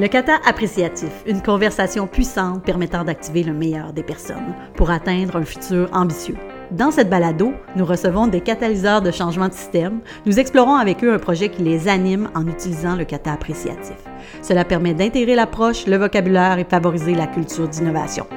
Le 0.00 0.06
kata 0.06 0.34
appréciatif, 0.46 1.10
une 1.26 1.42
conversation 1.42 2.06
puissante 2.06 2.62
permettant 2.62 3.02
d'activer 3.02 3.42
le 3.42 3.52
meilleur 3.52 3.92
des 3.92 4.04
personnes 4.04 4.54
pour 4.76 4.92
atteindre 4.92 5.34
un 5.34 5.44
futur 5.44 5.88
ambitieux. 5.92 6.36
Dans 6.70 6.92
cette 6.92 7.10
balado, 7.10 7.52
nous 7.74 7.84
recevons 7.84 8.28
des 8.28 8.40
catalyseurs 8.40 9.02
de 9.02 9.10
changement 9.10 9.48
de 9.48 9.54
système. 9.54 9.98
Nous 10.24 10.38
explorons 10.38 10.76
avec 10.76 11.02
eux 11.02 11.12
un 11.12 11.18
projet 11.18 11.48
qui 11.48 11.62
les 11.62 11.88
anime 11.88 12.30
en 12.36 12.46
utilisant 12.46 12.94
le 12.94 13.04
kata 13.04 13.32
appréciatif. 13.32 13.96
Cela 14.40 14.64
permet 14.64 14.94
d'intégrer 14.94 15.34
l'approche, 15.34 15.86
le 15.88 15.96
vocabulaire 15.96 16.60
et 16.60 16.64
favoriser 16.64 17.16
la 17.16 17.26
culture 17.26 17.66
d'innovation. 17.66 18.28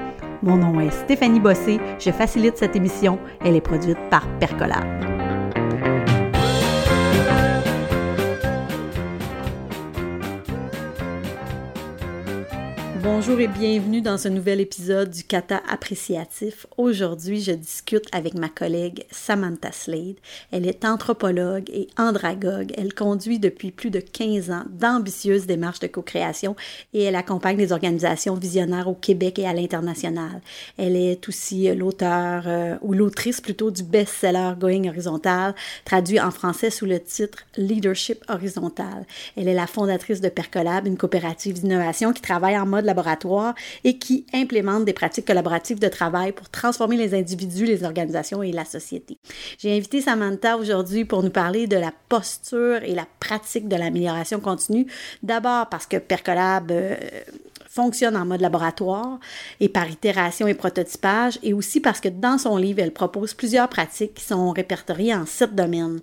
Mon 0.41 0.57
nom 0.57 0.79
est 0.79 0.89
Stéphanie 0.89 1.39
Bossé, 1.39 1.79
je 1.99 2.09
facilite 2.09 2.57
cette 2.57 2.75
émission. 2.75 3.19
Elle 3.45 3.55
est 3.55 3.61
produite 3.61 3.99
par 4.09 4.27
Percolab. 4.39 5.10
Bonjour 13.31 13.45
et 13.45 13.59
bienvenue 13.59 14.01
dans 14.01 14.17
ce 14.17 14.27
nouvel 14.27 14.59
épisode 14.59 15.09
du 15.09 15.23
Kata 15.23 15.61
appréciatif. 15.69 16.67
Aujourd'hui, 16.75 17.41
je 17.41 17.53
discute 17.53 18.03
avec 18.11 18.33
ma 18.33 18.49
collègue 18.49 19.05
Samantha 19.09 19.71
Slade. 19.71 20.17
Elle 20.51 20.67
est 20.67 20.83
anthropologue 20.83 21.69
et 21.69 21.87
andragogue. 21.97 22.73
Elle 22.77 22.93
conduit 22.93 23.39
depuis 23.39 23.71
plus 23.71 23.89
de 23.89 24.01
15 24.01 24.51
ans 24.51 24.63
d'ambitieuses 24.69 25.45
démarches 25.45 25.79
de 25.79 25.87
co-création 25.87 26.57
et 26.93 27.03
elle 27.03 27.15
accompagne 27.15 27.55
les 27.55 27.71
organisations 27.71 28.35
visionnaires 28.35 28.89
au 28.89 28.95
Québec 28.95 29.39
et 29.39 29.47
à 29.47 29.53
l'international. 29.53 30.41
Elle 30.77 30.97
est 30.97 31.29
aussi 31.29 31.73
l'auteur 31.73 32.43
euh, 32.47 32.75
ou 32.81 32.91
l'autrice 32.91 33.39
plutôt 33.39 33.71
du 33.71 33.83
best-seller 33.83 34.55
Going 34.59 34.89
Horizontal, 34.89 35.55
traduit 35.85 36.19
en 36.19 36.31
français 36.31 36.69
sous 36.69 36.85
le 36.85 36.99
titre 36.99 37.45
Leadership 37.55 38.25
Horizontal. 38.27 39.05
Elle 39.37 39.47
est 39.47 39.53
la 39.53 39.67
fondatrice 39.67 40.19
de 40.19 40.27
Percolab, 40.27 40.85
une 40.85 40.97
coopérative 40.97 41.61
d'innovation 41.61 42.11
qui 42.11 42.21
travaille 42.21 42.57
en 42.57 42.65
mode 42.65 42.83
laboratoire 42.83 43.20
et 43.83 43.97
qui 43.97 44.25
implémente 44.33 44.85
des 44.85 44.93
pratiques 44.93 45.25
collaboratives 45.25 45.79
de 45.79 45.87
travail 45.87 46.31
pour 46.31 46.49
transformer 46.49 46.97
les 46.97 47.13
individus, 47.13 47.65
les 47.65 47.83
organisations 47.83 48.43
et 48.43 48.51
la 48.51 48.65
société. 48.65 49.17
J'ai 49.57 49.75
invité 49.75 50.01
Samantha 50.01 50.57
aujourd'hui 50.57 51.05
pour 51.05 51.23
nous 51.23 51.29
parler 51.29 51.67
de 51.67 51.77
la 51.77 51.91
posture 52.09 52.83
et 52.83 52.95
la 52.95 53.07
pratique 53.19 53.67
de 53.67 53.75
l'amélioration 53.75 54.39
continue. 54.39 54.87
D'abord 55.23 55.67
parce 55.69 55.85
que 55.85 55.97
Percolab 55.97 56.71
euh, 56.71 56.95
fonctionne 57.71 58.17
en 58.17 58.25
mode 58.25 58.41
laboratoire 58.41 59.17
et 59.61 59.69
par 59.69 59.89
itération 59.89 60.45
et 60.45 60.53
prototypage, 60.53 61.39
et 61.41 61.53
aussi 61.53 61.79
parce 61.79 62.01
que 62.01 62.09
dans 62.09 62.37
son 62.37 62.57
livre, 62.57 62.81
elle 62.81 62.91
propose 62.91 63.33
plusieurs 63.33 63.69
pratiques 63.69 64.15
qui 64.15 64.25
sont 64.25 64.51
répertoriées 64.51 65.15
en 65.15 65.25
sept 65.25 65.55
domaines. 65.55 66.01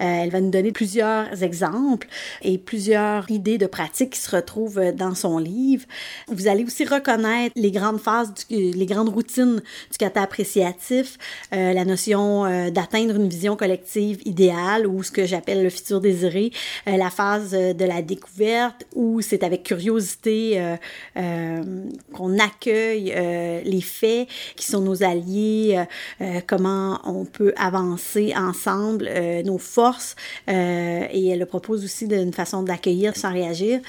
Euh, 0.00 0.22
elle 0.22 0.30
va 0.30 0.40
nous 0.40 0.50
donner 0.50 0.72
plusieurs 0.72 1.42
exemples 1.42 2.08
et 2.42 2.58
plusieurs 2.58 3.30
idées 3.30 3.58
de 3.58 3.66
pratiques 3.66 4.10
qui 4.10 4.20
se 4.20 4.34
retrouvent 4.34 4.92
dans 4.92 5.14
son 5.14 5.38
livre. 5.38 5.84
Vous 6.28 6.48
allez 6.48 6.64
aussi 6.64 6.84
reconnaître 6.84 7.54
les 7.56 7.70
grandes 7.70 8.00
phases, 8.00 8.32
les 8.50 8.86
grandes 8.86 9.08
routines 9.08 9.62
du 9.90 9.98
kata 9.98 10.22
appréciatif, 10.22 11.18
euh, 11.54 11.72
la 11.72 11.84
notion 11.84 12.44
euh, 12.44 12.70
d'atteindre 12.70 13.16
une 13.16 13.28
vision 13.28 13.56
collective 13.56 14.20
idéale 14.24 14.86
ou 14.86 15.02
ce 15.02 15.10
que 15.10 15.24
j'appelle 15.24 15.62
le 15.62 15.70
futur 15.70 16.00
désiré, 16.00 16.52
la 16.86 17.10
phase 17.10 17.52
de 17.52 17.84
la 17.84 18.02
découverte 18.02 18.84
où 18.94 19.20
c'est 19.20 19.42
avec 19.42 19.62
curiosité 19.62 20.76
qu'on 21.14 22.38
accueille 22.38 23.14
les 23.64 23.80
faits 23.80 24.28
qui 24.56 24.66
sont 24.66 24.80
nos 24.80 25.02
alliés, 25.02 25.84
comment 26.46 27.00
on 27.04 27.24
peut 27.24 27.52
avancer 27.56 28.34
ensemble 28.36 29.08
nos 29.44 29.58
forces 29.58 29.85
euh, 30.48 31.06
et 31.10 31.28
elle 31.28 31.38
le 31.38 31.46
propose 31.46 31.84
aussi 31.84 32.06
d'une 32.08 32.32
façon 32.32 32.62
d'accueillir 32.62 33.16
sans 33.16 33.32
réagir. 33.32 33.80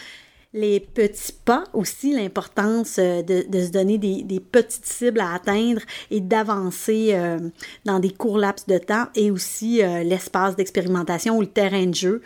Les 0.53 0.79
petits 0.79 1.33
pas 1.33 1.65
aussi, 1.73 2.13
l'importance 2.13 2.95
euh, 2.99 3.21
de, 3.21 3.61
se 3.61 3.69
donner 3.69 3.97
des, 3.97 4.39
petites 4.39 4.85
cibles 4.85 5.19
à 5.19 5.33
atteindre 5.33 5.81
et 6.09 6.21
d'avancer 6.21 7.09
euh, 7.11 7.37
dans 7.83 7.99
des 7.99 8.11
courts 8.11 8.37
laps 8.37 8.65
de 8.65 8.77
temps 8.77 9.07
et 9.13 9.29
aussi 9.29 9.81
l'espace 10.03 10.55
d'expérimentation 10.55 11.37
ou 11.37 11.41
le 11.41 11.47
terrain 11.47 11.85
de 11.85 11.93
jeu 11.93 12.21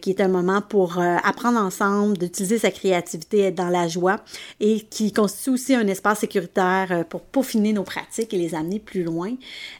qui 0.00 0.10
est 0.10 0.20
un 0.20 0.28
moment 0.28 0.60
pour 0.60 0.98
apprendre 0.98 1.58
ensemble, 1.58 2.18
d'utiliser 2.18 2.58
sa 2.58 2.70
créativité, 2.70 3.40
être 3.40 3.54
dans 3.54 3.68
la 3.68 3.88
joie 3.88 4.20
et 4.60 4.80
qui 4.80 5.12
constitue 5.12 5.50
aussi 5.50 5.74
un 5.74 5.86
espace 5.86 6.20
sécuritaire 6.20 7.04
pour 7.08 7.22
peaufiner 7.22 7.72
nos 7.72 7.84
pratiques 7.84 8.34
et 8.34 8.38
les 8.38 8.54
amener 8.54 8.80
plus 8.80 9.02
loin 9.02 9.34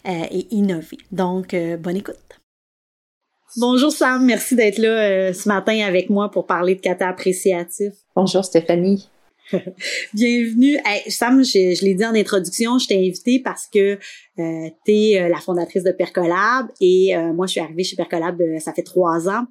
et 0.07 0.47
innover. 0.51 0.99
Donc, 1.13 1.55
bonne 1.81 1.97
écoute. 1.97 2.17
Bonjour 3.59 3.91
Sam, 3.91 4.27
merci 4.27 4.55
d'être 4.55 4.77
là 4.77 4.89
euh, 4.89 5.33
ce 5.33 5.49
matin 5.49 5.81
avec 5.87 6.11
moi 6.11 6.31
pour 6.31 6.47
parler 6.47 6.75
de 6.75 6.81
kata 6.83 7.09
appréciatif. 7.09 7.95
Bonjour 8.15 8.45
Stéphanie. 8.45 9.09
Bienvenue. 10.13 10.77
Sam, 11.09 11.43
je, 11.43 11.75
je 11.75 11.83
l'ai 11.83 11.95
dit 11.95 12.05
en 12.05 12.15
introduction, 12.15 12.79
je 12.79 12.89
t'ai 12.89 12.99
invité 12.99 13.41
parce 13.43 13.67
que 13.67 13.99
euh, 14.39 14.69
tu 14.85 14.93
es 14.93 15.23
euh, 15.23 15.29
la 15.31 15.39
fondatrice 15.39 15.85
de 15.85 15.93
Percolab 15.93 16.67
et 16.83 17.17
moi 17.35 17.47
je 17.47 17.53
suis 17.53 17.61
arrivée 17.61 17.83
chez 17.83 17.97
Percolab 17.97 18.43
ça 18.59 18.75
fait 18.75 18.83
trois 18.83 19.27
ans. 19.27 19.47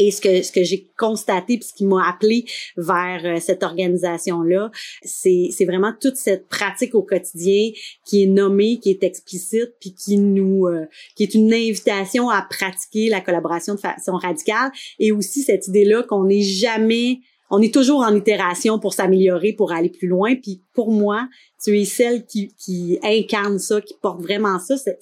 Et 0.00 0.10
ce 0.10 0.22
que, 0.22 0.42
ce 0.42 0.50
que 0.50 0.64
j'ai 0.64 0.88
constaté, 0.96 1.58
puis 1.58 1.68
ce 1.68 1.74
qui 1.74 1.84
m'a 1.84 2.08
appelé 2.08 2.46
vers 2.78 3.20
euh, 3.24 3.38
cette 3.38 3.62
organisation-là, 3.62 4.70
c'est, 5.02 5.50
c'est 5.54 5.66
vraiment 5.66 5.92
toute 6.00 6.16
cette 6.16 6.48
pratique 6.48 6.94
au 6.94 7.02
quotidien 7.02 7.70
qui 8.06 8.22
est 8.22 8.26
nommée, 8.26 8.78
qui 8.78 8.88
est 8.88 9.04
explicite, 9.04 9.74
puis 9.78 9.94
qui 9.94 10.16
nous, 10.16 10.66
euh, 10.66 10.86
qui 11.16 11.24
est 11.24 11.34
une 11.34 11.52
invitation 11.52 12.30
à 12.30 12.40
pratiquer 12.48 13.10
la 13.10 13.20
collaboration 13.20 13.74
de 13.74 13.80
façon 13.80 14.12
radicale. 14.12 14.72
Et 14.98 15.12
aussi 15.12 15.42
cette 15.42 15.68
idée-là 15.68 16.02
qu'on 16.04 16.24
n'est 16.24 16.42
jamais 16.42 17.18
on 17.50 17.60
est 17.60 17.74
toujours 17.74 18.02
en 18.02 18.14
itération 18.14 18.78
pour 18.78 18.94
s'améliorer, 18.94 19.52
pour 19.52 19.72
aller 19.72 19.90
plus 19.90 20.06
loin. 20.06 20.36
Puis 20.36 20.62
pour 20.72 20.92
moi, 20.92 21.28
tu 21.62 21.78
es 21.78 21.84
celle 21.84 22.24
qui, 22.24 22.54
qui 22.54 22.98
incarne 23.02 23.58
ça, 23.58 23.80
qui 23.80 23.94
porte 24.00 24.22
vraiment 24.22 24.58
ça. 24.60 24.76
ça 24.76 24.94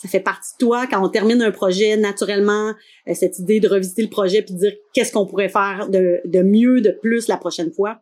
ça 0.00 0.08
fait 0.08 0.20
partie 0.20 0.54
de 0.54 0.64
toi. 0.64 0.86
Quand 0.86 1.04
on 1.04 1.10
termine 1.10 1.42
un 1.42 1.50
projet 1.50 1.96
naturellement 1.98 2.72
euh, 3.06 3.14
cette 3.14 3.38
idée 3.38 3.60
de 3.60 3.68
revisiter 3.68 4.02
le 4.02 4.08
projet 4.08 4.40
puis 4.40 4.54
de 4.54 4.58
dire 4.58 4.72
qu'est-ce 4.94 5.12
qu'on 5.12 5.26
pourrait 5.26 5.50
faire 5.50 5.88
de, 5.90 6.20
de 6.24 6.42
mieux 6.42 6.80
de 6.80 6.90
plus 7.02 7.28
la 7.28 7.36
prochaine 7.36 7.70
fois 7.70 8.00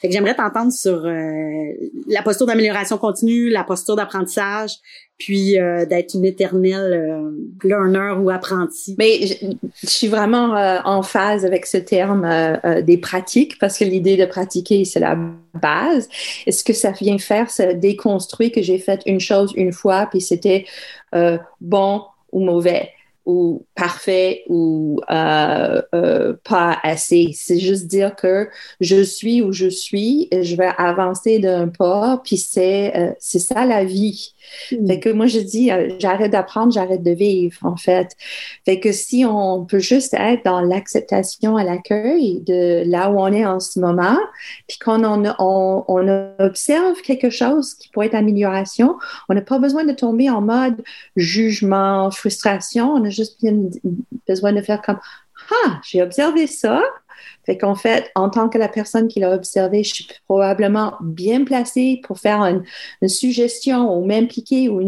fait 0.00 0.08
que 0.08 0.12
j'aimerais 0.12 0.34
t'entendre 0.34 0.72
sur 0.72 1.06
euh, 1.06 1.72
la 2.06 2.22
posture 2.22 2.46
d'amélioration 2.46 2.98
continue, 2.98 3.48
la 3.48 3.64
posture 3.64 3.96
d'apprentissage, 3.96 4.72
puis 5.18 5.58
euh, 5.58 5.86
d'être 5.86 6.14
une 6.14 6.26
éternelle 6.26 6.92
euh, 6.92 7.30
learner 7.64 8.14
ou 8.20 8.28
apprenti. 8.28 8.94
Mais 8.98 9.26
je, 9.26 9.86
suis 9.86 10.08
vraiment 10.08 10.54
en 10.84 11.02
phase 11.02 11.46
avec 11.46 11.64
ce 11.64 11.78
terme 11.78 12.28
des 12.82 12.98
pratiques 12.98 13.58
parce 13.58 13.78
que 13.78 13.84
l'idée 13.84 14.16
de 14.16 14.26
pratiquer, 14.26 14.84
c'est 14.84 15.00
la 15.00 15.16
base. 15.54 16.08
est 16.46 16.52
ce 16.52 16.62
que 16.62 16.74
ça 16.74 16.90
vient 16.90 17.18
faire, 17.18 17.50
c'est 17.50 17.74
déconstruire 17.74 18.52
que 18.52 18.62
j'ai 18.62 18.78
fait 18.78 19.00
une 19.06 19.20
chose 19.20 19.52
une 19.56 19.72
fois, 19.72 20.08
puis 20.10 20.20
c'était 20.20 20.66
bon 21.60 22.02
ou 22.32 22.44
mauvais? 22.44 22.90
Ou 23.26 23.66
parfait 23.74 24.44
ou 24.48 25.00
euh, 25.10 25.82
euh, 25.94 26.34
pas 26.44 26.78
assez. 26.84 27.32
C'est 27.34 27.58
juste 27.58 27.88
dire 27.88 28.14
que 28.14 28.48
je 28.80 29.02
suis 29.02 29.42
où 29.42 29.52
je 29.52 29.66
suis, 29.66 30.28
et 30.30 30.44
je 30.44 30.56
vais 30.56 30.70
avancer 30.78 31.40
d'un 31.40 31.66
pas, 31.66 32.20
puis 32.24 32.36
c'est 32.36 32.96
euh, 32.96 33.12
c'est 33.18 33.40
ça 33.40 33.66
la 33.66 33.84
vie. 33.84 34.32
Hmm. 34.70 34.86
Fait 34.86 35.00
que 35.00 35.08
moi 35.08 35.26
je 35.26 35.40
dis 35.40 35.70
j'arrête 35.98 36.30
d'apprendre, 36.30 36.72
j'arrête 36.72 37.02
de 37.02 37.10
vivre 37.10 37.58
en 37.62 37.76
fait. 37.76 38.12
Fait 38.64 38.78
que 38.78 38.92
si 38.92 39.24
on 39.28 39.64
peut 39.64 39.80
juste 39.80 40.14
être 40.14 40.44
dans 40.44 40.60
l'acceptation 40.60 41.56
à 41.56 41.64
l'accueil 41.64 42.42
de 42.46 42.84
là 42.86 43.10
où 43.10 43.18
on 43.18 43.32
est 43.32 43.44
en 43.44 43.58
ce 43.58 43.80
moment, 43.80 44.18
puis 44.68 44.78
quand 44.78 45.02
on, 45.04 45.24
on, 45.40 45.84
on 45.88 46.32
observe 46.38 47.00
quelque 47.02 47.30
chose 47.30 47.74
qui 47.74 47.88
pourrait 47.88 48.06
être 48.06 48.14
amélioration, 48.14 48.96
on 49.28 49.34
n'a 49.34 49.40
pas 49.40 49.58
besoin 49.58 49.84
de 49.84 49.92
tomber 49.92 50.30
en 50.30 50.42
mode 50.42 50.84
jugement, 51.16 52.10
frustration. 52.12 52.92
On 52.92 53.04
a 53.04 53.15
juste 53.16 53.44
besoin 54.28 54.52
de 54.52 54.62
faire 54.62 54.82
comme 54.82 54.98
Ah, 55.64 55.80
j'ai 55.84 56.02
observé 56.02 56.46
ça. 56.46 56.82
Fait 57.44 57.56
qu'en 57.56 57.74
fait, 57.74 58.10
en 58.14 58.28
tant 58.28 58.48
que 58.48 58.58
la 58.58 58.68
personne 58.68 59.08
qui 59.08 59.20
l'a 59.20 59.32
observé, 59.32 59.84
je 59.84 59.94
suis 59.94 60.06
probablement 60.26 60.94
bien 61.00 61.44
placée 61.44 62.00
pour 62.04 62.18
faire 62.18 62.42
une, 62.42 62.64
suggestion 63.08 63.96
ou 63.96 64.04
m'impliquer 64.04 64.68
ou 64.68 64.80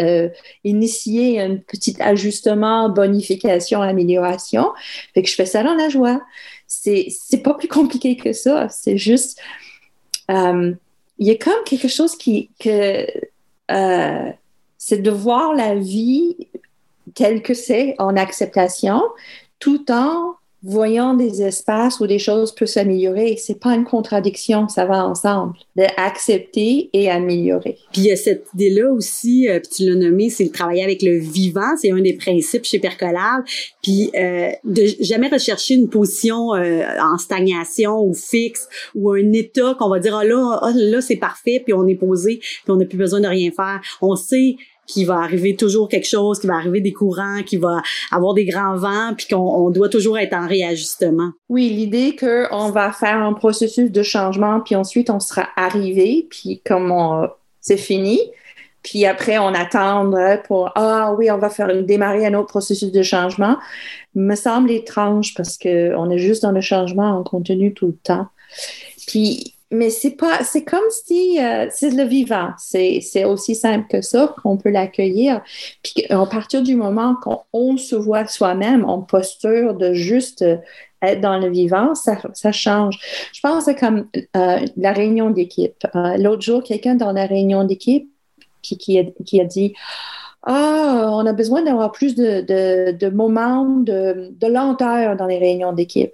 euh, 0.00 0.28
initier 0.64 1.40
un 1.40 1.56
petit 1.56 1.96
ajustement, 2.00 2.88
bonification, 2.88 3.80
amélioration. 3.80 4.72
Fait 5.14 5.22
que 5.22 5.28
je 5.28 5.34
fais 5.34 5.46
ça 5.46 5.62
dans 5.62 5.74
la 5.74 5.88
joie. 5.88 6.20
C'est, 6.66 7.06
c'est 7.10 7.42
pas 7.42 7.54
plus 7.54 7.68
compliqué 7.68 8.16
que 8.16 8.32
ça. 8.32 8.68
C'est 8.68 8.98
juste, 8.98 9.40
euh, 10.30 10.74
il 11.18 11.26
y 11.28 11.30
a 11.30 11.36
comme 11.36 11.64
quelque 11.64 11.88
chose 11.88 12.16
qui, 12.16 12.50
que, 12.58 13.06
euh, 13.70 14.32
c'est 14.78 14.98
de 14.98 15.10
voir 15.10 15.54
la 15.54 15.74
vie 15.74 16.36
tel 17.16 17.42
que 17.42 17.54
c'est 17.54 17.96
en 17.98 18.16
acceptation, 18.16 19.02
tout 19.58 19.90
en 19.90 20.36
voyant 20.66 21.14
des 21.14 21.42
espaces 21.42 22.00
où 22.00 22.06
des 22.06 22.18
choses 22.18 22.52
peuvent 22.52 22.68
s'améliorer. 22.68 23.36
C'est 23.36 23.60
pas 23.60 23.74
une 23.74 23.84
contradiction, 23.84 24.68
ça 24.68 24.84
va 24.84 25.06
ensemble. 25.06 25.54
D'accepter 25.76 26.90
et 26.92 27.08
améliorer. 27.08 27.78
Puis 27.92 28.02
il 28.02 28.04
y 28.06 28.10
a 28.10 28.16
cette 28.16 28.46
idée-là 28.54 28.92
aussi, 28.92 29.48
euh, 29.48 29.60
puis 29.60 29.70
tu 29.76 29.86
l'as 29.86 29.94
nommé, 29.94 30.28
c'est 30.28 30.46
de 30.46 30.52
travailler 30.52 30.82
avec 30.82 31.02
le 31.02 31.18
vivant. 31.18 31.76
C'est 31.80 31.92
un 31.92 32.00
des 32.00 32.14
principes 32.14 32.64
chez 32.64 32.80
Percolab. 32.80 33.44
Puis 33.82 34.10
euh, 34.16 34.50
de 34.64 34.86
jamais 35.00 35.28
rechercher 35.28 35.74
une 35.74 35.88
position 35.88 36.54
euh, 36.54 36.82
en 37.00 37.18
stagnation 37.18 38.00
ou 38.00 38.12
fixe 38.12 38.68
ou 38.94 39.12
un 39.12 39.32
état 39.32 39.76
qu'on 39.78 39.88
va 39.88 40.00
dire, 40.00 40.16
ah 40.16 40.24
là, 40.24 40.58
ah, 40.62 40.72
là 40.74 41.00
c'est 41.00 41.16
parfait, 41.16 41.62
puis 41.64 41.74
on 41.74 41.86
est 41.86 41.94
posé, 41.94 42.38
puis 42.38 42.70
on 42.70 42.76
n'a 42.76 42.86
plus 42.86 42.98
besoin 42.98 43.20
de 43.20 43.28
rien 43.28 43.50
faire. 43.52 43.80
On 44.02 44.16
sait 44.16 44.56
qu'il 44.86 45.06
va 45.06 45.18
arriver 45.18 45.56
toujours 45.56 45.88
quelque 45.88 46.08
chose, 46.08 46.38
qu'il 46.38 46.48
va 46.48 46.56
arriver 46.56 46.80
des 46.80 46.92
courants, 46.92 47.42
qu'il 47.44 47.60
va 47.60 47.82
avoir 48.12 48.34
des 48.34 48.44
grands 48.44 48.76
vents, 48.76 49.14
puis 49.16 49.26
qu'on 49.28 49.70
doit 49.70 49.88
toujours 49.88 50.18
être 50.18 50.34
en 50.34 50.46
réajustement. 50.46 51.32
Oui, 51.48 51.68
l'idée 51.70 52.16
qu'on 52.16 52.70
va 52.70 52.92
faire 52.92 53.16
un 53.16 53.32
processus 53.32 53.90
de 53.90 54.02
changement, 54.02 54.60
puis 54.60 54.76
ensuite 54.76 55.10
on 55.10 55.20
sera 55.20 55.48
arrivé, 55.56 56.26
puis 56.30 56.62
comme 56.64 56.92
c'est 57.60 57.76
fini, 57.76 58.20
puis 58.82 59.04
après 59.04 59.38
on 59.38 59.48
attendra 59.48 60.36
pour 60.36 60.70
ah 60.76 61.12
oui 61.18 61.30
on 61.30 61.38
va 61.38 61.50
faire 61.50 61.82
démarrer 61.82 62.24
un 62.24 62.34
autre 62.34 62.48
processus 62.48 62.92
de 62.92 63.02
changement, 63.02 63.56
me 64.14 64.36
semble 64.36 64.70
étrange 64.70 65.34
parce 65.34 65.58
que 65.58 65.94
on 65.96 66.08
est 66.10 66.18
juste 66.18 66.42
dans 66.42 66.52
le 66.52 66.60
changement 66.60 67.18
en 67.18 67.24
continu 67.24 67.74
tout 67.74 67.88
le 67.88 67.96
temps. 67.96 68.28
Puis 69.08 69.55
mais 69.70 69.90
c'est 69.90 70.12
pas, 70.12 70.44
c'est 70.44 70.64
comme 70.64 70.88
si 70.90 71.42
euh, 71.42 71.66
c'est 71.70 71.90
le 71.90 72.04
vivant. 72.04 72.50
C'est, 72.58 73.00
c'est 73.00 73.24
aussi 73.24 73.54
simple 73.54 73.86
que 73.88 74.00
ça 74.00 74.34
qu'on 74.42 74.56
peut 74.56 74.70
l'accueillir. 74.70 75.42
Puis 75.82 76.04
à 76.08 76.24
partir 76.26 76.62
du 76.62 76.76
moment 76.76 77.16
qu'on 77.16 77.76
se 77.76 77.96
voit 77.96 78.26
soi-même 78.26 78.84
en 78.84 79.02
posture 79.02 79.74
de 79.74 79.92
juste 79.92 80.42
euh, 80.42 80.56
être 81.02 81.20
dans 81.20 81.38
le 81.38 81.50
vivant, 81.50 81.94
ça, 81.94 82.16
ça 82.34 82.52
change. 82.52 82.98
Je 83.32 83.40
pense 83.40 83.64
que 83.64 83.72
c'est 83.72 83.78
comme 83.78 84.08
euh, 84.36 84.60
la 84.76 84.92
réunion 84.92 85.30
d'équipe. 85.30 85.86
l'autre 85.94 86.42
jour, 86.42 86.62
quelqu'un 86.62 86.94
dans 86.94 87.12
la 87.12 87.26
réunion 87.26 87.64
d'équipe 87.64 88.08
qui, 88.62 88.78
qui, 88.78 88.98
a, 88.98 89.04
qui 89.24 89.40
a 89.40 89.44
dit 89.44 89.74
ah, 90.48 91.10
on 91.12 91.26
a 91.26 91.32
besoin 91.32 91.62
d'avoir 91.62 91.90
plus 91.90 92.14
de, 92.14 92.40
de, 92.40 92.92
de 92.92 93.08
moments 93.08 93.66
de, 93.66 94.30
de 94.30 94.46
lenteur 94.46 95.16
dans 95.16 95.26
les 95.26 95.38
réunions 95.38 95.72
d'équipe. 95.72 96.12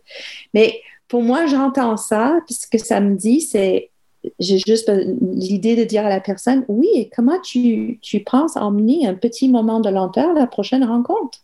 Mais 0.55 0.81
pour 1.13 1.23
moi, 1.23 1.45
j'entends 1.45 1.99
ça, 1.99 2.39
puis 2.47 2.57
que 2.71 2.79
ça 2.79 2.99
me 2.99 3.17
dit, 3.17 3.43
c'est, 3.43 3.91
j'ai 4.39 4.57
juste 4.57 4.91
l'idée 5.21 5.77
de 5.77 5.85
dire 5.85 6.07
à 6.07 6.09
la 6.09 6.21
personne, 6.21 6.65
oui, 6.69 7.11
comment 7.15 7.39
tu, 7.39 7.99
tu 8.01 8.21
penses 8.21 8.57
emmener 8.57 9.07
un 9.07 9.13
petit 9.13 9.51
moment 9.51 9.81
de 9.81 9.91
lenteur 9.91 10.31
à 10.31 10.33
la 10.33 10.47
prochaine 10.47 10.83
rencontre? 10.85 11.41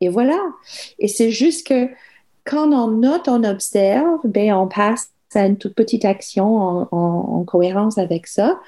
Et 0.00 0.08
voilà. 0.08 0.38
Et 1.00 1.08
c'est 1.08 1.32
juste 1.32 1.66
que 1.66 1.88
quand 2.44 2.72
on 2.72 2.86
note, 2.86 3.26
on 3.26 3.42
observe, 3.42 4.20
ben 4.26 4.52
on 4.52 4.68
passe 4.68 5.10
à 5.34 5.44
une 5.46 5.56
toute 5.56 5.74
petite 5.74 6.04
action 6.04 6.56
en, 6.56 6.88
en, 6.92 7.42
cohérence 7.42 7.98
avec 7.98 8.28
ça. 8.28 8.60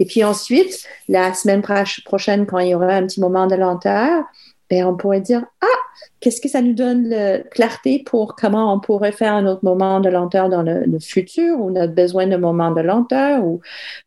Et 0.00 0.06
puis 0.06 0.24
ensuite, 0.24 0.82
la 1.08 1.34
semaine 1.34 1.60
prochaine, 1.60 2.46
quand 2.46 2.58
il 2.58 2.68
y 2.68 2.74
aura 2.74 2.94
un 2.94 3.06
petit 3.06 3.20
moment 3.20 3.46
de 3.46 3.54
lenteur, 3.54 4.24
ben 4.74 4.86
on 4.86 4.96
pourrait 4.96 5.20
dire, 5.20 5.44
ah, 5.60 5.66
qu'est-ce 6.20 6.40
que 6.40 6.48
ça 6.48 6.62
nous 6.62 6.72
donne 6.72 7.08
la 7.08 7.38
clarté 7.40 8.02
pour 8.04 8.34
comment 8.34 8.72
on 8.74 8.80
pourrait 8.80 9.12
faire 9.12 9.34
un 9.34 9.46
autre 9.46 9.64
moment 9.64 10.00
de 10.00 10.08
lenteur 10.08 10.48
dans 10.48 10.62
le, 10.62 10.98
futur 10.98 11.60
ou 11.60 11.70
notre 11.70 11.94
besoin 11.94 12.26
de 12.26 12.36
moment 12.36 12.72
de 12.72 12.80
lenteur 12.80 13.44
ou 13.44 13.60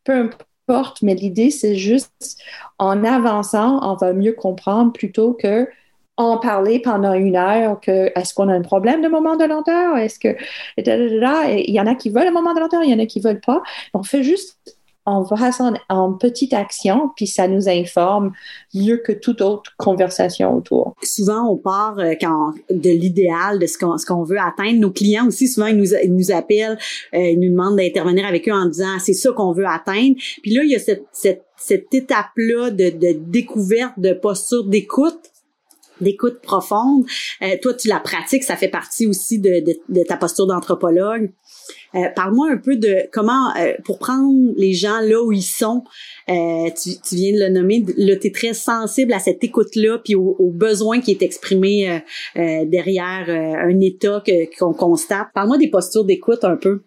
peu 0.04 0.30
importe, 0.68 1.02
mais 1.02 1.14
l'idée 1.14 1.50
c'est 1.50 1.76
juste 1.76 2.38
en 2.78 3.04
avançant, 3.04 3.80
on 3.82 3.94
va 3.96 4.12
mieux 4.12 4.32
comprendre 4.32 4.92
plutôt 4.92 5.32
que 5.32 5.68
en 6.18 6.36
parler 6.36 6.80
pendant 6.80 7.14
une 7.14 7.36
heure 7.36 7.80
que 7.80 8.10
est-ce 8.18 8.34
qu'on 8.34 8.48
a 8.48 8.52
un 8.54 8.62
problème 8.62 9.00
de 9.00 9.08
moment 9.08 9.36
de 9.36 9.44
lenteur, 9.44 9.96
est-ce 9.96 10.18
que 10.18 10.36
il 10.76 11.74
y 11.74 11.80
en 11.80 11.86
a 11.86 11.94
qui 11.94 12.10
veulent 12.10 12.26
un 12.26 12.32
moment 12.32 12.54
de 12.54 12.60
lenteur, 12.60 12.82
il 12.82 12.90
y 12.90 12.94
en 12.94 12.98
a 12.98 13.06
qui 13.06 13.20
veulent 13.20 13.40
pas. 13.40 13.62
On 13.94 14.02
fait 14.02 14.24
juste 14.24 14.77
on 15.08 15.22
va 15.22 15.50
en, 15.60 15.74
en 15.88 16.12
petite 16.12 16.52
action, 16.52 17.10
puis 17.16 17.26
ça 17.26 17.48
nous 17.48 17.68
informe 17.68 18.32
mieux 18.74 18.98
que 18.98 19.12
toute 19.12 19.40
autre 19.40 19.72
conversation 19.76 20.54
autour. 20.56 20.94
Souvent, 21.02 21.50
on 21.50 21.56
part 21.56 21.98
euh, 21.98 22.14
quand, 22.20 22.52
de 22.70 22.90
l'idéal, 22.90 23.58
de 23.58 23.66
ce 23.66 23.78
qu'on, 23.78 23.96
ce 23.96 24.06
qu'on 24.06 24.22
veut 24.22 24.38
atteindre. 24.38 24.78
Nos 24.78 24.90
clients 24.90 25.26
aussi, 25.26 25.48
souvent, 25.48 25.66
ils 25.66 25.76
nous, 25.76 25.88
nous 26.08 26.30
appellent, 26.32 26.78
euh, 27.14 27.18
ils 27.18 27.40
nous 27.40 27.50
demandent 27.50 27.76
d'intervenir 27.76 28.26
avec 28.26 28.48
eux 28.48 28.52
en 28.52 28.66
disant, 28.66 28.98
c'est 28.98 29.12
ça 29.14 29.32
qu'on 29.32 29.52
veut 29.52 29.66
atteindre. 29.66 30.16
Puis 30.42 30.54
là, 30.54 30.62
il 30.62 30.70
y 30.70 30.76
a 30.76 30.78
cette, 30.78 31.04
cette, 31.12 31.44
cette 31.56 31.92
étape-là 31.92 32.70
de, 32.70 32.90
de 32.90 33.18
découverte, 33.18 33.94
de 33.98 34.12
posture 34.12 34.64
d'écoute 34.64 35.32
d'écoute 36.00 36.40
profonde. 36.40 37.04
Euh, 37.42 37.56
toi, 37.62 37.74
tu 37.74 37.88
la 37.88 38.00
pratiques, 38.00 38.44
ça 38.44 38.56
fait 38.56 38.68
partie 38.68 39.06
aussi 39.06 39.38
de, 39.38 39.60
de, 39.60 39.74
de 39.88 40.02
ta 40.04 40.16
posture 40.16 40.46
d'anthropologue. 40.46 41.30
Euh, 41.94 42.08
parle-moi 42.14 42.50
un 42.50 42.56
peu 42.58 42.76
de 42.76 43.08
comment, 43.12 43.54
euh, 43.56 43.72
pour 43.84 43.98
prendre 43.98 44.52
les 44.56 44.74
gens 44.74 45.00
là 45.00 45.22
où 45.22 45.32
ils 45.32 45.42
sont, 45.42 45.84
euh, 46.28 46.68
tu, 46.80 46.90
tu, 47.00 47.14
viens 47.14 47.32
de 47.32 47.38
le 47.38 47.48
nommer, 47.48 47.84
là, 47.96 48.16
tu 48.16 48.26
es 48.26 48.30
très 48.30 48.52
sensible 48.52 49.12
à 49.12 49.18
cette 49.18 49.42
écoute-là, 49.42 49.98
puis 50.04 50.14
au, 50.14 50.36
besoin 50.52 51.00
qui 51.00 51.12
est 51.12 51.22
exprimé 51.22 52.02
derrière 52.34 53.28
un 53.28 53.80
état 53.80 54.22
qu'on 54.58 54.72
constate. 54.72 55.28
Parle-moi 55.34 55.56
des 55.58 55.70
postures 55.70 56.04
d'écoute 56.04 56.42
un 56.42 56.56
peu. 56.56 56.82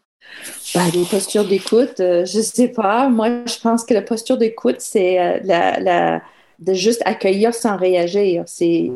Ben, 0.76 0.90
des 0.90 1.06
postures 1.10 1.46
d'écoute, 1.46 1.96
je 1.98 2.42
sais 2.42 2.68
pas. 2.68 3.08
Moi, 3.08 3.46
je 3.46 3.60
pense 3.62 3.86
que 3.86 3.94
la 3.94 4.02
posture 4.02 4.38
d'écoute, 4.38 4.78
c'est 4.80 5.42
la, 5.46 5.80
la, 5.80 6.22
de 6.62 6.74
juste 6.74 7.02
accueillir 7.06 7.54
sans 7.54 7.76
réagir. 7.76 8.44
C'est 8.48 8.92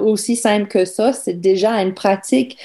aussi 0.00 0.36
simple 0.36 0.66
que 0.66 0.84
ça. 0.84 1.12
C'est 1.12 1.40
déjà 1.40 1.72
une 1.80 1.94
pratique 1.94 2.58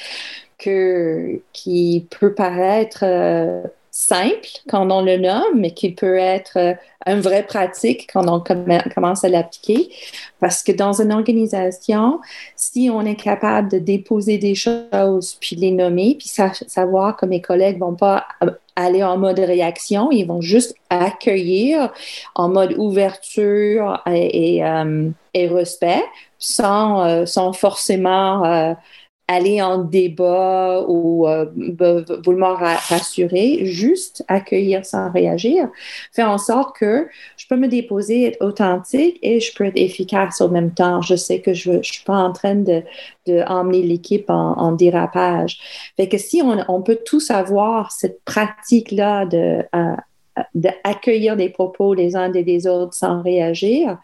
que, 0.58 1.40
qui 1.54 2.08
peut 2.20 2.34
paraître 2.34 3.04
euh, 3.04 3.62
simple 3.92 4.48
quand 4.68 4.90
on 4.92 5.02
le 5.04 5.18
nomme, 5.18 5.60
mais 5.60 5.72
qui 5.72 5.92
peut 5.92 6.18
être 6.18 6.58
euh, 6.58 6.74
une 7.08 7.22
vraie 7.22 7.44
pratique 7.44 8.10
quand 8.12 8.28
on 8.28 8.42
commence 8.94 9.24
à 9.24 9.30
l'appliquer. 9.30 9.90
Parce 10.40 10.64
que 10.64 10.72
dans 10.72 11.02
une 11.02 11.12
organisation, 11.12 12.20
si 12.56 12.90
on 12.92 13.02
est 13.02 13.16
capable 13.16 13.72
de 13.72 13.80
déposer 13.80 14.38
des 14.38 14.56
choses, 14.56 15.38
puis 15.40 15.56
les 15.56 15.72
nommer, 15.72 16.16
puis 16.20 16.28
savoir 16.28 17.18
que 17.18 17.26
mes 17.26 17.42
collègues 17.42 17.80
vont 17.80 17.96
pas 17.96 18.26
euh, 18.44 18.52
aller 18.76 19.04
en 19.04 19.18
mode 19.18 19.40
réaction, 19.40 20.12
ils 20.12 20.26
vont 20.26 20.42
juste 20.42 20.76
accueillir 20.90 21.92
en 22.36 22.50
mode 22.50 22.76
ouverture 22.78 24.02
et, 24.06 24.58
et, 25.34 25.48
respect, 25.48 26.04
sans, 26.38 27.26
sans 27.26 27.54
forcément 27.54 28.76
aller 29.28 29.62
en 29.62 29.80
débat 29.80 30.86
ou 30.88 31.28
euh, 31.28 31.46
vouloir 32.26 32.60
rassurer, 32.60 33.66
juste 33.66 34.24
accueillir 34.28 34.86
sans 34.86 35.12
réagir, 35.12 35.68
fait 36.14 36.24
en 36.24 36.38
sorte 36.38 36.76
que 36.78 37.08
je 37.36 37.46
peux 37.48 37.58
me 37.58 37.68
déposer, 37.68 38.24
être 38.24 38.42
authentique 38.42 39.20
et 39.22 39.40
je 39.40 39.54
peux 39.54 39.66
être 39.66 39.78
efficace 39.78 40.40
au 40.40 40.48
même 40.48 40.72
temps. 40.72 41.02
Je 41.02 41.16
sais 41.16 41.42
que 41.42 41.54
je 41.54 41.72
ne 41.72 41.84
suis 41.84 42.04
pas 42.06 42.16
en 42.18 42.32
train 42.32 42.56
de, 42.56 42.84
de 43.26 43.42
emmener 43.48 43.82
l'équipe 43.82 44.30
en, 44.30 44.54
en, 44.58 44.72
dérapage. 44.72 45.60
Fait 45.98 46.08
que 46.08 46.18
si 46.18 46.42
on, 46.42 46.64
on 46.70 46.82
peut 46.82 47.00
tous 47.06 47.30
avoir 47.30 47.92
cette 47.92 48.24
pratique-là 48.24 49.26
de 49.26 49.64
euh, 49.76 49.96
d'accueillir 50.56 51.36
des 51.36 51.50
propos 51.50 51.94
les 51.94 52.16
uns 52.16 52.30
des 52.30 52.68
autres 52.68 52.94
sans 52.94 53.22
réagir. 53.22 53.98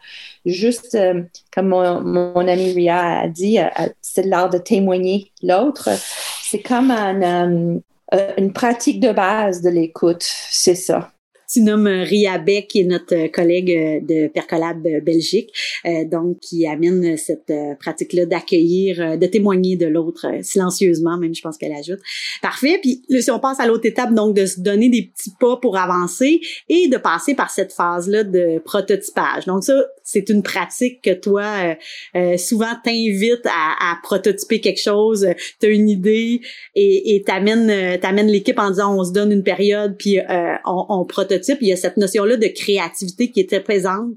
Juste 0.46 0.96
euh, 0.96 1.24
comme 1.54 1.70
mon, 1.70 2.48
ami 2.48 2.74
Ria 2.74 3.22
a 3.22 3.28
dit, 3.28 3.60
euh, 3.60 3.68
euh, 3.80 3.88
c'est 4.02 4.26
l'art 4.26 4.50
de 4.50 4.58
témoigner 4.58 5.32
l'autre. 5.42 5.90
C'est 6.42 6.62
comme 6.62 6.92
une 6.92 8.54
pratique 8.54 9.00
de 9.00 9.12
base 9.12 9.62
de 9.62 9.70
l'écoute, 9.70 10.24
c'est 10.24 10.76
ça 10.76 11.13
tu 11.54 11.62
nommes 11.62 11.88
Ria 11.88 12.40
Beck, 12.40 12.68
qui 12.68 12.82
est 12.82 12.86
notre 12.86 13.16
euh, 13.16 13.28
collègue 13.28 13.72
euh, 13.72 14.00
de 14.02 14.28
Percolab 14.28 14.86
euh, 14.88 15.02
Belgique, 15.02 15.52
donc 16.10 16.40
qui 16.40 16.66
amène 16.66 17.18
cette 17.18 17.52
pratique-là 17.80 18.26
d'accueillir, 18.26 19.18
de 19.18 19.26
témoigner 19.28 19.76
de 19.76 19.86
l'autre 19.86 20.28
silencieusement, 20.42 21.18
même 21.18 21.36
je 21.36 21.42
pense 21.42 21.58
qu'elle 21.58 21.74
ajoute. 21.74 22.00
Parfait. 22.42 22.80
Puis 22.82 23.04
si 23.22 23.30
on 23.32 23.40
passe 23.40 23.60
à 23.60 23.68
l'autre 23.68 23.86
étape, 23.86 24.14
donc 24.14 24.36
de 24.36 24.46
se 24.46 24.62
donner 24.62 24.90
des 24.90 25.12
petits 25.14 25.32
pas 25.40 25.58
pour 25.58 25.78
avancer 25.78 26.40
et 26.70 26.88
de 26.88 26.98
passer 26.98 27.36
par 27.36 27.50
cette 27.50 27.74
phase-là 27.74 28.24
de 28.24 28.60
prototypage. 28.64 29.46
Donc 29.46 29.64
ça, 29.64 29.84
c'est 30.04 30.30
une 30.30 30.42
pratique 30.42 31.02
que 31.02 31.14
toi, 31.14 31.76
souvent 32.38 32.74
t'invites 32.84 33.46
à, 33.46 33.92
à, 33.92 33.98
prototyper 34.02 34.62
quelque 34.62 34.82
chose, 34.82 35.28
tu 35.60 35.66
as 35.66 35.70
une 35.70 35.90
idée 35.90 36.42
et 36.76 37.24
t'amènes 37.26 38.00
t'amènes 38.00 38.28
l'équipe 38.28 38.60
en 38.60 38.70
disant 38.70 38.98
on 38.98 39.04
se 39.04 39.12
donne 39.12 39.32
une 39.32 39.44
période 39.44 39.96
puis 39.98 40.20
on, 40.66 40.86
on 40.90 41.06
prototype 41.06 41.43
il 41.62 41.68
y 41.68 41.74
a 41.74 41.76
cette 41.76 41.98
notion-là 41.98 42.38
de 42.38 42.48
créativité 42.48 43.32
qui 43.32 43.40
est 43.40 43.50
très 43.50 43.64
présente, 43.64 44.16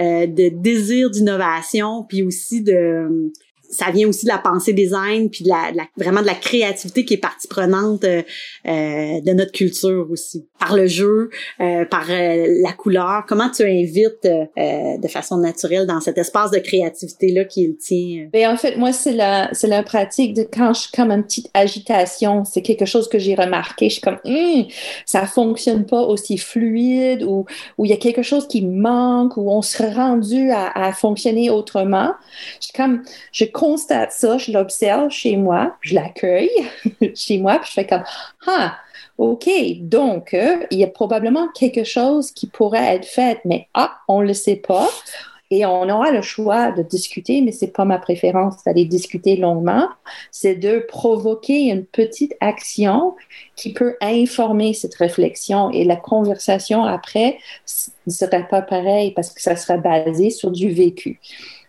euh, 0.00 0.26
de 0.26 0.48
désir 0.48 1.10
d'innovation, 1.10 2.04
puis 2.08 2.22
aussi 2.22 2.62
de 2.62 3.32
ça 3.74 3.90
vient 3.90 4.08
aussi 4.08 4.24
de 4.24 4.30
la 4.30 4.38
pensée 4.38 4.72
design 4.72 5.28
puis 5.30 5.44
de 5.44 5.48
la, 5.48 5.72
vraiment 5.96 6.20
de 6.20 6.26
la 6.26 6.34
créativité 6.34 7.04
qui 7.04 7.14
est 7.14 7.18
partie 7.18 7.48
prenante 7.48 8.04
euh, 8.04 8.22
euh, 8.66 9.20
de 9.20 9.32
notre 9.32 9.52
culture 9.52 10.06
aussi. 10.10 10.46
Par 10.58 10.76
le 10.76 10.86
jeu 10.86 11.30
euh, 11.60 11.84
par 11.84 12.06
la 12.08 12.72
couleur. 12.72 13.24
Comment 13.28 13.50
tu 13.50 13.64
invites 13.64 14.24
de 14.24 15.08
façon 15.08 15.38
naturelle 15.38 15.86
dans 15.86 16.00
cet 16.00 16.16
espace 16.16 16.50
de 16.50 16.58
créativité 16.58 17.32
là 17.32 17.44
qui 17.44 17.64
est 17.64 17.68
le 17.68 17.76
tien? 17.76 18.28
Ben, 18.32 18.52
en 18.52 18.56
fait 18.56 18.76
moi 18.76 18.92
c'est 18.92 19.12
la 19.12 19.50
c'est 19.52 19.66
la 19.66 19.82
pratique 19.82 20.34
de 20.34 20.42
quand 20.42 20.72
je 20.72 20.82
suis 20.82 20.92
comme 20.92 21.10
une 21.10 21.24
petite 21.24 21.50
agitation. 21.52 22.44
C'est 22.44 22.62
quelque 22.62 22.86
chose 22.86 23.08
que 23.08 23.18
j'ai 23.18 23.34
remarqué. 23.34 23.88
Je 23.88 23.94
suis 23.94 24.00
comme 24.00 24.18
hum, 24.24 24.66
ça 25.04 25.26
fonctionne 25.26 25.84
pas 25.84 26.00
aussi 26.00 26.38
fluide 26.38 27.22
ou 27.24 27.44
il 27.78 27.90
y 27.90 27.92
a 27.92 27.96
quelque 27.96 28.22
chose 28.22 28.46
qui 28.46 28.62
manque 28.62 29.36
ou 29.36 29.50
on 29.50 29.62
serait 29.62 29.92
rendu 29.92 30.50
à, 30.50 30.70
à 30.86 30.92
fonctionner 30.92 31.50
autrement. 31.50 32.12
Je 32.60 32.68
comme 32.74 33.02
je 33.32 33.44
constate 33.64 34.12
ça, 34.12 34.36
je 34.36 34.52
l'observe 34.52 35.08
chez 35.08 35.38
moi, 35.38 35.74
je 35.80 35.94
l'accueille 35.94 36.50
chez 37.14 37.38
moi, 37.38 37.58
puis 37.58 37.68
je 37.68 37.72
fais 37.72 37.86
comme 37.86 38.04
Ah, 38.46 38.76
OK, 39.16 39.48
donc 39.80 40.34
euh, 40.34 40.66
il 40.70 40.78
y 40.78 40.84
a 40.84 40.86
probablement 40.86 41.48
quelque 41.54 41.82
chose 41.82 42.30
qui 42.30 42.46
pourrait 42.46 42.96
être 42.96 43.06
fait, 43.06 43.40
mais 43.46 43.68
ah, 43.72 43.96
on 44.06 44.20
ne 44.20 44.26
le 44.26 44.34
sait 44.34 44.56
pas. 44.56 44.86
Et 45.50 45.64
on 45.64 45.88
aura 45.88 46.10
le 46.10 46.20
choix 46.20 46.72
de 46.72 46.82
discuter, 46.82 47.40
mais 47.40 47.52
c'est 47.52 47.72
pas 47.72 47.86
ma 47.86 47.98
préférence 47.98 48.62
d'aller 48.64 48.84
discuter 48.84 49.36
longuement. 49.36 49.88
C'est 50.30 50.56
de 50.56 50.84
provoquer 50.86 51.70
une 51.70 51.86
petite 51.86 52.34
action 52.40 53.14
qui 53.56 53.72
peut 53.72 53.96
informer 54.02 54.74
cette 54.74 54.94
réflexion 54.96 55.70
et 55.70 55.84
la 55.84 55.96
conversation 55.96 56.84
après 56.84 57.38
ne 58.06 58.12
serait 58.12 58.48
pas 58.48 58.62
pareil 58.62 59.12
parce 59.12 59.32
que 59.32 59.40
ça 59.40 59.56
sera 59.56 59.78
basé 59.78 60.28
sur 60.30 60.50
du 60.50 60.70
vécu. 60.70 61.20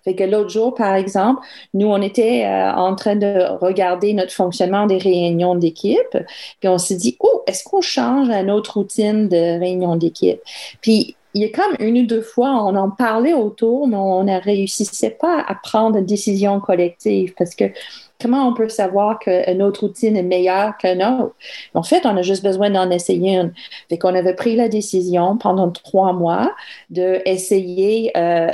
Fait 0.06 0.16
que 0.16 0.24
l'autre 0.24 0.50
jour, 0.50 0.74
par 0.74 0.96
exemple, 0.96 1.42
nous, 1.74 1.88
on 1.88 2.02
était 2.02 2.46
euh, 2.46 2.72
en 2.74 2.96
train 2.96 3.16
de 3.16 3.58
regarder 3.60 4.14
notre 4.14 4.32
fonctionnement 4.32 4.86
des 4.86 4.98
réunions 4.98 5.56
d'équipe, 5.56 6.18
puis 6.60 6.70
on 6.70 6.78
s'est 6.78 6.96
dit, 6.96 7.18
oh, 7.20 7.44
est-ce 7.48 7.64
qu'on 7.64 7.82
change 7.82 8.30
autre 8.50 8.78
routine 8.78 9.28
de 9.28 9.60
réunion 9.60 9.96
d'équipe? 9.96 10.40
Puis 10.82 11.16
il 11.34 11.42
y 11.42 11.46
a 11.46 11.50
comme 11.50 11.76
une 11.80 11.98
ou 11.98 12.06
deux 12.06 12.22
fois, 12.22 12.50
on 12.64 12.76
en 12.76 12.90
parlait 12.90 13.34
autour, 13.34 13.88
mais 13.88 13.98
on 13.98 14.24
ne 14.24 14.40
réussissait 14.40 15.10
pas 15.10 15.44
à 15.46 15.56
prendre 15.56 15.98
une 15.98 16.06
décision 16.06 16.62
collective 16.62 17.34
parce 17.38 17.56
que 17.56 17.66
comment 18.22 18.48
on 18.48 18.54
peut 18.54 18.70
savoir 18.70 19.20
qu'une 19.20 19.62
autre 19.62 19.82
routine 19.82 20.16
est 20.18 20.24
meilleure 20.24 20.78
qu'une 20.78 21.04
autre? 21.04 21.36
En 21.74 21.84
fait, 21.84 22.06
on 22.06 22.16
a 22.16 22.22
juste 22.22 22.44
besoin 22.44 22.70
d'en 22.70 22.90
essayer 22.90 23.38
une. 23.38 23.54
Fait 23.90 23.98
qu'on 23.98 24.16
avait 24.16 24.34
pris 24.34 24.56
la 24.56 24.70
décision 24.70 25.38
pendant 25.38 25.70
trois 25.72 26.14
mois 26.14 26.54
d'essayer 26.90 28.12
euh, 28.18 28.50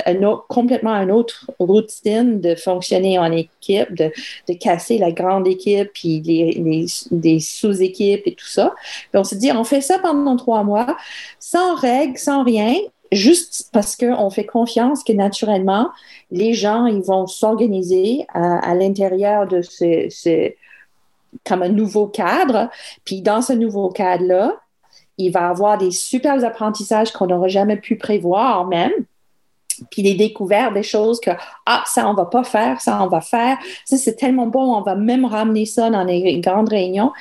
complètement 0.48 0.94
une 0.94 1.10
autre 1.10 1.50
routine 1.58 2.40
de 2.40 2.54
fonctionner 2.54 3.18
en 3.18 3.30
équipe, 3.32 3.94
de, 3.94 4.12
casser 4.60 4.98
la 4.98 5.12
grande 5.12 5.48
équipe, 5.48 5.90
puis 5.94 6.20
les, 6.20 7.40
sous-équipes 7.40 8.22
et 8.26 8.34
tout 8.34 8.46
ça. 8.46 8.74
On 9.14 9.24
s'est 9.24 9.36
dit, 9.36 9.50
on 9.52 9.64
fait 9.64 9.80
ça 9.80 9.98
pendant 9.98 10.36
trois 10.36 10.62
mois, 10.62 10.96
sans 11.38 11.74
règles, 11.74 12.18
sans 12.18 12.44
rien, 12.44 12.74
juste 13.12 13.68
parce 13.72 13.96
qu'on 13.96 14.30
fait 14.30 14.46
confiance 14.46 15.04
que 15.04 15.12
naturellement, 15.12 15.90
les 16.30 16.54
gens, 16.54 16.86
ils 16.86 17.02
vont 17.02 17.26
s'organiser 17.26 18.26
à, 18.32 18.74
l'intérieur 18.74 19.46
de 19.46 19.62
ce, 19.62 20.52
comme 21.44 21.62
un 21.62 21.68
nouveau 21.68 22.06
cadre. 22.06 22.70
Puis 23.04 23.22
dans 23.22 23.42
ce 23.42 23.52
nouveau 23.52 23.90
cadre-là, 23.90 24.56
il 25.18 25.30
va 25.30 25.48
avoir 25.48 25.78
des 25.78 25.90
super 25.90 26.42
apprentissages 26.42 27.12
qu'on 27.12 27.26
n'aurait 27.26 27.50
jamais 27.50 27.76
pu 27.76 27.96
prévoir 27.96 28.66
même. 28.66 28.92
Puis 29.90 30.02
des 30.02 30.14
découvertes, 30.14 30.74
des 30.74 30.82
choses 30.82 31.20
que, 31.20 31.30
ah, 31.66 31.82
ça, 31.86 32.08
on 32.08 32.14
va 32.14 32.26
pas 32.26 32.44
faire, 32.44 32.80
ça, 32.80 33.02
on 33.02 33.08
va 33.08 33.20
faire. 33.20 33.58
Ça, 33.84 33.96
c'est 33.96 34.14
tellement 34.14 34.46
bon, 34.46 34.74
on 34.74 34.82
va 34.82 34.94
même 34.94 35.24
ramener 35.24 35.66
ça 35.66 35.90
dans 35.90 36.04
les 36.04 36.40
grandes 36.40 36.68
réunions 36.68 37.12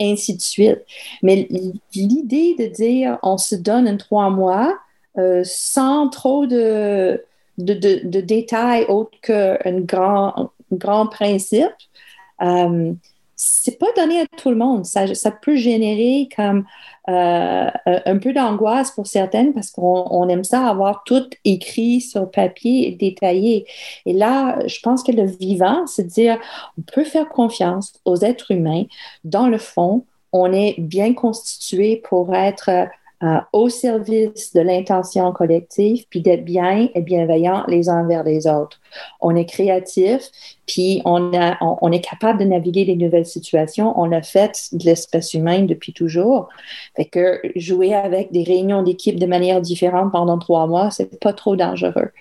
ainsi 0.00 0.36
de 0.36 0.40
suite. 0.40 0.84
Mais 1.22 1.48
l'idée 1.94 2.54
de 2.58 2.66
dire 2.66 3.18
on 3.22 3.38
se 3.38 3.54
donne 3.54 3.88
un 3.88 3.96
trois 3.96 4.30
mois, 4.30 4.76
euh, 5.18 5.42
sans 5.44 6.08
trop 6.08 6.46
de, 6.46 7.24
détails 7.58 8.84
autres 8.84 9.18
qu'un 9.20 9.80
grand, 9.80 11.06
principe, 11.10 11.66
euh, 12.40 12.92
c'est 13.34 13.78
pas 13.78 13.86
donné 13.96 14.20
à 14.20 14.26
tout 14.36 14.50
le 14.50 14.56
monde. 14.56 14.84
Ça, 14.84 15.30
peut 15.30 15.56
générer 15.56 16.28
comme 16.36 16.64
euh, 17.08 17.70
un 17.86 18.18
peu 18.18 18.32
d'angoisse 18.32 18.90
pour 18.90 19.06
certaines 19.06 19.54
parce 19.54 19.70
qu'on 19.70 20.28
aime 20.28 20.44
ça 20.44 20.68
avoir 20.68 21.04
tout 21.04 21.28
écrit 21.44 22.00
sur 22.00 22.30
papier 22.30 22.88
et 22.88 22.92
détaillé. 22.92 23.66
Et 24.06 24.12
là, 24.12 24.58
je 24.66 24.80
pense 24.80 25.02
que 25.02 25.12
le 25.12 25.24
vivant, 25.24 25.86
c'est 25.86 26.06
dire 26.06 26.38
on 26.78 26.82
peut 26.82 27.04
faire 27.04 27.28
confiance 27.28 27.92
aux 28.04 28.16
êtres 28.16 28.50
humains. 28.50 28.84
Dans 29.24 29.48
le 29.48 29.58
fond, 29.58 30.04
on 30.32 30.52
est 30.52 30.74
bien 30.78 31.14
constitué 31.14 32.02
pour 32.08 32.34
être 32.34 32.88
euh, 33.24 33.38
au 33.52 33.68
service 33.68 34.52
de 34.52 34.60
l'intention 34.60 35.32
collective, 35.32 36.06
puis 36.08 36.20
d'être 36.20 36.44
bien 36.44 36.88
et 36.94 37.00
bienveillant 37.00 37.64
les 37.66 37.88
uns 37.88 38.06
vers 38.06 38.22
les 38.22 38.46
autres. 38.46 38.80
On 39.20 39.34
est 39.34 39.44
créatif, 39.44 40.30
puis 40.66 41.02
on, 41.04 41.32
est 41.32 42.00
capable 42.00 42.38
de 42.38 42.44
naviguer 42.44 42.84
les 42.84 42.94
nouvelles 42.94 43.26
situations. 43.26 43.92
On 44.00 44.12
a 44.12 44.22
fait 44.22 44.68
de 44.70 44.84
l'espèce 44.84 45.34
humaine 45.34 45.66
depuis 45.66 45.92
toujours. 45.92 46.48
Fait 46.94 47.06
que 47.06 47.40
jouer 47.56 47.92
avec 47.92 48.30
des 48.30 48.44
réunions 48.44 48.84
d'équipe 48.84 49.18
de 49.18 49.26
manière 49.26 49.60
différente 49.60 50.12
pendant 50.12 50.38
trois 50.38 50.68
mois, 50.68 50.92
c'est 50.92 51.18
pas 51.18 51.32
trop 51.32 51.56
dangereux. 51.56 52.12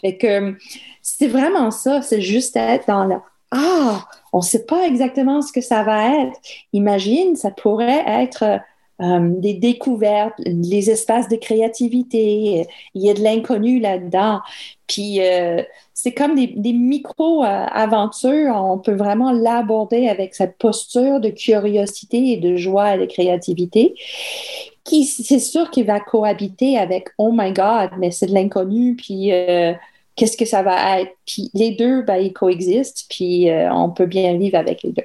Fait 0.00 0.16
que 0.16 0.56
c'est 1.00 1.28
vraiment 1.28 1.70
ça, 1.70 2.02
c'est 2.02 2.20
juste 2.20 2.56
être 2.56 2.88
dans 2.88 3.04
la 3.04 3.22
ah, 3.56 4.08
on 4.32 4.38
ne 4.38 4.42
sait 4.42 4.66
pas 4.66 4.84
exactement 4.84 5.40
ce 5.40 5.52
que 5.52 5.60
ça 5.60 5.84
va 5.84 6.22
être. 6.22 6.40
Imagine, 6.72 7.36
ça 7.36 7.52
pourrait 7.52 8.02
être 8.04 8.58
euh, 9.02 9.28
des 9.40 9.54
découvertes, 9.54 10.34
les 10.38 10.88
espaces 10.88 11.28
de 11.28 11.34
créativité. 11.34 12.64
Il 12.94 13.02
y 13.02 13.10
a 13.10 13.14
de 13.14 13.22
l'inconnu 13.22 13.80
là-dedans. 13.80 14.40
Puis 14.86 15.20
euh, 15.20 15.62
c'est 15.94 16.12
comme 16.12 16.36
des, 16.36 16.72
micro-aventures. 16.72 18.54
On 18.54 18.78
peut 18.78 18.94
vraiment 18.94 19.32
l'aborder 19.32 20.08
avec 20.08 20.36
cette 20.36 20.58
posture 20.58 21.18
de 21.18 21.30
curiosité 21.30 22.32
et 22.32 22.36
de 22.36 22.56
joie 22.56 22.94
et 22.94 22.98
de 22.98 23.06
créativité 23.06 23.94
qui, 24.84 25.06
c'est 25.06 25.38
sûr 25.38 25.70
qu'il 25.70 25.86
va 25.86 25.98
cohabiter 25.98 26.78
avec 26.78 27.08
Oh 27.18 27.32
my 27.32 27.52
God, 27.52 27.90
mais 27.98 28.10
c'est 28.10 28.26
de 28.26 28.34
l'inconnu, 28.34 28.96
puis 28.96 29.32
euh, 29.32 29.72
qu'est-ce 30.14 30.36
que 30.36 30.44
ça 30.44 30.62
va 30.62 31.00
être? 31.00 31.12
Puis 31.26 31.50
les 31.54 31.72
deux, 31.72 32.02
ben, 32.02 32.16
ils 32.16 32.34
coexistent, 32.34 33.06
puis 33.08 33.48
on 33.50 33.90
peut 33.90 34.06
bien 34.06 34.36
vivre 34.36 34.58
avec 34.58 34.82
les 34.82 34.92
deux. 34.92 35.04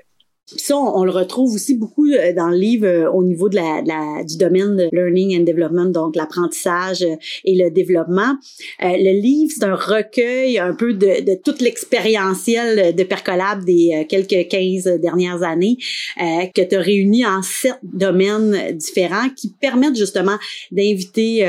Ça, 0.57 0.75
on, 0.75 1.03
le 1.03 1.11
retrouve 1.11 1.53
aussi 1.53 1.75
beaucoup 1.75 2.07
euh, 2.07 2.33
dans 2.33 2.49
le 2.49 2.57
livre 2.57 2.87
euh, 2.87 3.11
au 3.11 3.23
niveau 3.23 3.49
de 3.49 3.55
la, 3.55 4.23
du 4.23 4.37
domaine 4.37 4.75
de 4.75 4.89
learning 4.91 5.39
and 5.39 5.43
development, 5.43 5.91
donc 5.91 6.15
l'apprentissage 6.15 7.03
euh, 7.03 7.15
et 7.45 7.55
le 7.55 7.69
développement. 7.69 8.35
le 8.81 9.21
livre, 9.21 9.51
c'est 9.55 9.65
un 9.65 9.75
recueil 9.75 10.57
un 10.57 10.73
peu 10.73 10.93
de, 10.93 11.23
de 11.23 11.39
toute 11.43 11.61
l'expérientiel 11.61 12.95
de 12.95 13.03
Percolab 13.03 13.63
des 13.63 14.05
quelques 14.09 14.47
15 14.49 14.99
dernières 14.99 15.43
années 15.43 15.77
que 16.17 16.61
tu 16.61 16.75
as 16.75 16.79
réuni 16.79 17.25
en 17.25 17.41
sept 17.41 17.77
domaines 17.83 18.77
différents 18.77 19.29
qui 19.35 19.53
permettent 19.59 19.97
justement 19.97 20.37
d'inviter 20.71 21.43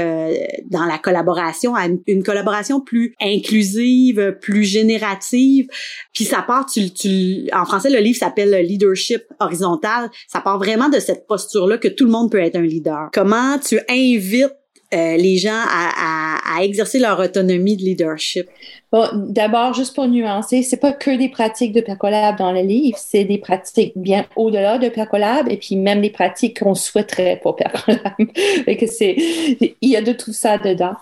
dans 0.71 0.85
la 0.85 0.99
collaboration 0.99 1.75
à 1.75 1.87
une, 2.07 2.23
collaboration 2.23 2.80
plus 2.80 3.14
inclusive, 3.21 4.37
plus 4.40 4.64
générative. 4.64 5.69
Puis 6.12 6.25
ça 6.25 6.42
part, 6.42 6.66
tu, 6.66 6.90
tu, 6.92 7.49
en 7.52 7.64
français, 7.64 7.90
le 7.90 7.99
livre 7.99 8.19
s'appelle 8.19 8.66
Leader 8.66 8.90
leadership 8.91 9.25
horizontal, 9.39 10.11
ça 10.29 10.41
part 10.41 10.59
vraiment 10.59 10.89
de 10.89 10.99
cette 10.99 11.27
posture-là 11.27 11.79
que 11.79 11.89
tout 11.89 12.05
le 12.05 12.11
monde 12.11 12.31
peut 12.31 12.41
être 12.41 12.57
un 12.57 12.63
leader. 12.63 13.09
Comment 13.13 13.59
tu 13.59 13.81
invites 13.89 14.60
euh, 14.93 15.17
les 15.17 15.37
gens 15.37 15.51
à, 15.55 16.37
exercer 16.63 16.99
leur 16.99 17.19
autonomie 17.21 17.77
de 17.77 17.83
leadership? 17.83 18.47
Bon, 18.93 19.07
d'abord, 19.15 19.73
juste 19.73 19.95
pour 19.95 20.09
nuancer, 20.09 20.63
c'est 20.63 20.77
pas 20.77 20.93
que 20.93 21.17
des 21.17 21.29
pratiques 21.29 21.73
de 21.73 21.81
percolab 21.81 22.37
dans 22.37 22.53
le 22.53 22.61
livre, 22.61 22.99
c'est 23.01 23.25
des 23.25 23.39
pratiques 23.39 23.93
bien 23.95 24.27
au-delà 24.35 24.79
de 24.79 24.89
percolab 24.89 25.49
et 25.49 25.57
puis 25.57 25.77
même 25.77 26.01
des 26.01 26.11
pratiques 26.11 26.61
qu'on 26.61 26.75
souhaiterait 26.75 27.39
pour 27.41 27.55
percolab. 27.55 28.15
que 28.81 28.87
c'est, 28.87 29.15
il 29.17 29.89
y 29.89 29.97
a 29.97 30.03
de 30.03 30.13
tout 30.13 30.33
ça 30.33 30.59
dedans. 30.59 30.95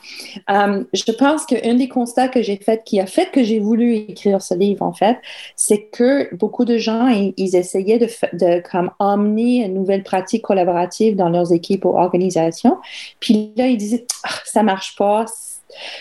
Um, 0.48 0.86
je 0.92 1.10
pense 1.12 1.46
qu'un 1.46 1.74
des 1.74 1.88
constats 1.88 2.28
que 2.28 2.42
j'ai 2.42 2.56
fait, 2.56 2.82
qui 2.84 3.00
a 3.00 3.06
fait 3.06 3.30
que 3.30 3.42
j'ai 3.42 3.58
voulu 3.58 3.94
écrire 3.94 4.42
ce 4.42 4.54
livre, 4.54 4.82
en 4.82 4.92
fait, 4.92 5.16
c'est 5.56 5.88
que 5.90 6.34
beaucoup 6.34 6.66
de 6.66 6.76
gens, 6.76 7.08
ils, 7.08 7.56
essayaient 7.56 7.98
de, 7.98 8.08
de 8.34 8.62
comme 8.70 8.90
emmener 8.98 9.64
une 9.64 9.74
nouvelle 9.74 10.02
pratique 10.02 10.42
collaborative 10.42 11.16
dans 11.16 11.30
leurs 11.30 11.52
équipes 11.52 11.86
ou 11.86 11.96
organisations. 11.96 12.76
Puis 13.20 13.52
là, 13.56 13.66
ils 13.68 13.77
disaient, 13.78 14.06
ah, 14.24 14.30
ça 14.44 14.62
marche 14.62 14.96
pas, 14.96 15.26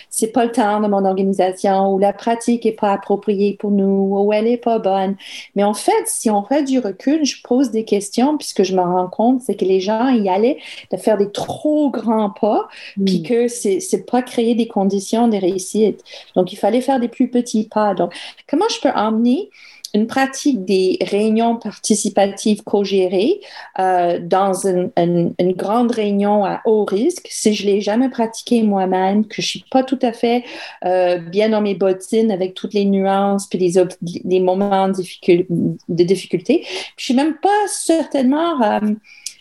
c'est 0.10 0.31
pas 0.31 0.46
le 0.46 0.51
temps 0.51 0.79
de 0.79 0.88
mon 0.88 1.05
organisation 1.05 1.93
ou 1.93 2.00
la 2.00 2.13
pratique 2.13 2.65
est 2.65 2.72
pas 2.72 2.91
appropriée 2.91 3.57
pour 3.60 3.72
nous 3.72 4.17
ou 4.17 4.34
elle 4.34 4.48
est 4.48 4.57
pas 4.57 4.79
bonne. 4.79 5.15
Mais 5.55 5.63
en 5.63 5.74
fait, 5.74 5.91
si 6.05 6.29
on 6.29 6.43
fait 6.43 6.63
du 6.63 6.79
recul, 6.79 7.25
je 7.25 7.41
pose 7.43 7.72
des 7.72 7.84
questions 7.84 8.38
puisque 8.38 8.63
je 8.63 8.75
me 8.75 8.81
rends 8.81 9.07
compte, 9.07 9.41
c'est 9.41 9.55
que 9.55 9.65
les 9.65 9.79
gens 9.79 10.10
y 10.10 10.29
allaient 10.29 10.60
de 10.91 10.98
faire 10.98 11.17
des 11.17 11.31
trop 11.31 11.89
grands 11.89 12.29
pas, 12.29 12.67
puis 13.05 13.19
mm. 13.19 13.24
que 13.24 13.48
c'est, 13.48 13.79
c'est 13.79 14.05
pas 14.10 14.22
créer 14.22 14.55
des 14.55 14.67
conditions 14.67 15.27
de 15.27 15.38
réussite. 15.38 16.03
Donc, 16.36 16.53
il 16.53 16.57
fallait 16.57 16.81
faire 16.81 17.00
des 17.00 17.07
plus 17.07 17.29
petits 17.29 17.67
pas. 17.67 17.93
Donc, 17.93 18.13
comment 18.48 18.67
je 18.69 18.79
peux 18.81 18.96
emmener 18.96 19.50
une 19.94 20.08
pratique 20.08 20.65
des 20.65 20.98
réunions 21.01 21.56
participatives 21.56 22.63
co-gérées 22.63 23.41
euh, 23.79 24.20
dans 24.20 24.53
une, 24.67 25.34
grande 25.56 25.91
réunion 25.91 26.46
à 26.46 26.62
haut 26.65 26.86
risque, 26.86 27.27
si 27.29 27.53
je 27.53 27.65
l'ai 27.65 27.82
jamais 27.82 28.10
pratiqué 28.10 28.63
moi-même, 28.63 29.25
que 29.25 29.41
je 29.41 29.48
suis 29.48 29.65
pas 29.72 29.84
tout 29.84 30.00
à 30.01 30.12
fait 30.12 30.44
euh, 30.86 31.17
bien 31.17 31.50
dans 31.50 31.62
mes 31.62 31.75
bottines 31.75 32.32
avec 32.32 32.53
toutes 32.53 32.74
les 32.74 32.86
nuances 32.86 33.48
puis 33.48 33.60
les, 33.60 34.39
moments 34.39 34.89
de, 34.89 36.03
difficulté, 36.03 36.65
je 36.98 37.03
suis 37.03 37.13
même 37.13 37.36
pas 37.38 37.67
certainement 37.67 38.62
euh, 38.62 38.79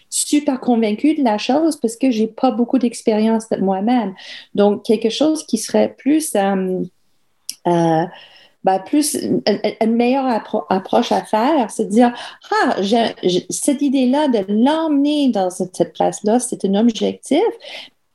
super 0.09 0.61
convaincue 0.61 1.15
de 1.15 1.23
la 1.23 1.39
chose 1.39 1.77
parce 1.77 1.97
que 1.97 2.11
j'ai 2.11 2.27
pas 2.27 2.51
beaucoup 2.51 2.79
d'expérience 2.79 3.47
moi-même. 3.59 4.15
Donc 4.55 4.85
quelque 4.85 5.11
chose 5.11 5.45
qui 5.45 5.59
serait 5.59 5.95
plus 5.99 6.35
ben, 8.67 8.81
plus 8.81 9.15
une, 9.15 9.95
meilleure 9.95 10.27
approche 10.71 11.13
à 11.13 11.23
faire, 11.23 11.71
c'est 11.71 11.85
de 11.85 11.91
dire 11.91 12.13
ah 12.51 12.77
cette 13.49 13.81
idée-là 13.81 14.27
de 14.27 14.45
l'emmener 14.49 15.29
dans 15.29 15.51
cette, 15.51 15.93
place-là, 15.93 16.41
c'est 16.41 16.65
un 16.65 16.75
objectif, 16.75 17.45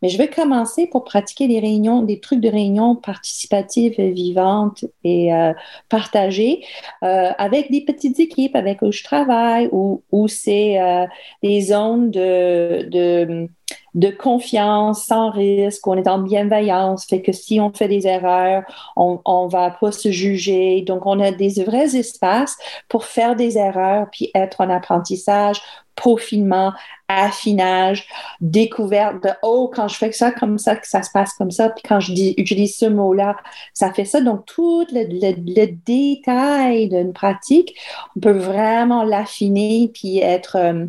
mais 0.01 0.09
je 0.09 0.17
vais 0.17 0.27
commencer 0.27 0.87
pour 0.87 1.03
pratiquer 1.03 1.47
des 1.47 1.59
réunions, 1.59 2.01
des 2.01 2.19
trucs 2.19 2.39
de 2.39 2.49
réunion 2.49 2.95
participatives 2.95 3.99
vivantes 3.99 4.85
et 5.03 5.33
euh, 5.33 5.53
partagées 5.89 6.65
euh, 7.03 7.31
avec 7.37 7.71
des 7.71 7.81
petites 7.81 8.19
équipes 8.19 8.55
avec 8.55 8.81
où 8.81 8.91
je 8.91 9.03
travaille, 9.03 9.69
ou 9.71 10.03
où 10.11 10.27
c'est 10.27 10.81
euh, 10.81 11.05
des 11.43 11.61
zones 11.61 12.11
de, 12.11 13.47
de 13.93 14.09
confiance, 14.09 15.05
sans 15.05 15.29
risque, 15.29 15.85
on 15.85 15.97
est 15.97 16.07
en 16.07 16.19
bienveillance, 16.19 17.05
fait 17.05 17.21
que 17.21 17.31
si 17.31 17.59
on 17.59 17.71
fait 17.71 17.87
des 17.87 18.07
erreurs, 18.07 18.63
on, 18.95 19.19
on 19.25 19.47
va 19.47 19.71
pas 19.71 19.91
se 19.91 20.11
juger. 20.11 20.81
Donc, 20.81 21.05
on 21.05 21.19
a 21.19 21.31
des 21.31 21.63
vrais 21.63 21.95
espaces 21.95 22.57
pour 22.87 23.05
faire 23.05 23.35
des 23.35 23.57
erreurs 23.57 24.07
puis 24.11 24.31
être 24.33 24.61
en 24.61 24.69
apprentissage, 24.69 25.61
peaufinement, 25.95 26.73
affinage, 27.07 28.07
découverte 28.39 29.23
de 29.23 29.29
oh 29.43 29.71
quand 29.73 29.87
je 29.87 29.97
fais 29.97 30.11
ça 30.11 30.31
comme 30.31 30.57
ça 30.57 30.75
que 30.75 30.87
ça 30.87 31.03
se 31.03 31.11
passe 31.11 31.33
comme 31.33 31.51
ça 31.51 31.69
puis 31.69 31.83
quand 31.87 31.99
je 31.99 32.13
dis 32.13 32.33
utilise 32.37 32.77
ce 32.77 32.85
mot 32.85 33.13
là 33.13 33.35
ça 33.73 33.93
fait 33.93 34.05
ça. 34.05 34.21
Donc 34.21 34.45
tout 34.45 34.85
le, 34.91 35.03
le, 35.09 35.67
détail 35.85 36.89
d'une 36.89 37.13
pratique 37.13 37.75
on 38.15 38.19
peut 38.19 38.31
vraiment 38.31 39.03
l'affiner 39.03 39.91
puis 39.93 40.19
être 40.19 40.57
euh, 40.57 40.85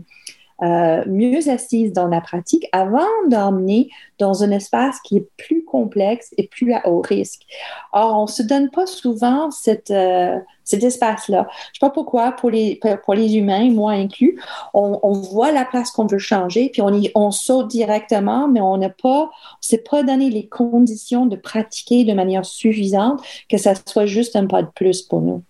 euh, 0.63 1.03
mieux 1.07 1.49
assise 1.49 1.93
dans 1.93 2.07
la 2.07 2.21
pratique 2.21 2.69
avant 2.73 3.09
d'emmener 3.29 3.91
dans 4.19 4.45
un 4.45 4.51
espace 4.53 5.01
qui 5.01 5.17
est 5.17 5.29
plus 5.37 5.65
complexe 5.65 6.33
et 6.37 6.47
plus 6.47 6.73
à 6.73 6.89
haut 6.89 7.01
risque. 7.01 7.43
Or, 7.93 8.19
on 8.19 8.23
ne 8.23 8.31
se 8.31 8.43
donne 8.43 8.71
pas 8.71 8.87
souvent 8.87 9.49
euh, 9.91 10.39
cet 10.65 10.85
espace-là. 10.85 11.49
Je 11.51 11.57
ne 11.57 11.75
sais 11.75 11.81
pas 11.81 11.91
pourquoi, 11.91 12.33
pour 12.33 12.51
les, 12.51 12.79
humains, 13.37 13.71
moi 13.71 13.93
inclus, 13.93 14.41
on, 14.73 15.13
voit 15.13 15.51
la 15.51 15.65
place 15.65 15.91
qu'on 15.91 16.07
veut 16.07 16.19
changer, 16.19 16.71
puis 16.73 16.83
on, 16.83 16.95
y, 16.95 17.11
saute 17.33 17.69
directement, 17.69 18.47
mais 18.47 18.61
on 18.61 18.77
n'a 18.77 18.91
pas, 18.91 19.25
on 19.25 19.31
s'est 19.61 19.79
pas 19.79 20.03
donné 20.05 20.31
les 20.31 20.47
conditions 20.47 21.27
de 21.27 21.37
pratiquer 21.37 22.05
de 22.05 22.13
manière 22.13 22.45
suffisante 22.45 23.21
que 23.49 23.59
ça 23.59 23.75
soit 23.87 24.07
juste 24.07 24.37
un 24.37 24.47
pas 24.47 24.63
de 24.63 24.71
plus 24.75 25.03
pour 25.03 25.23
nous. 25.23 25.43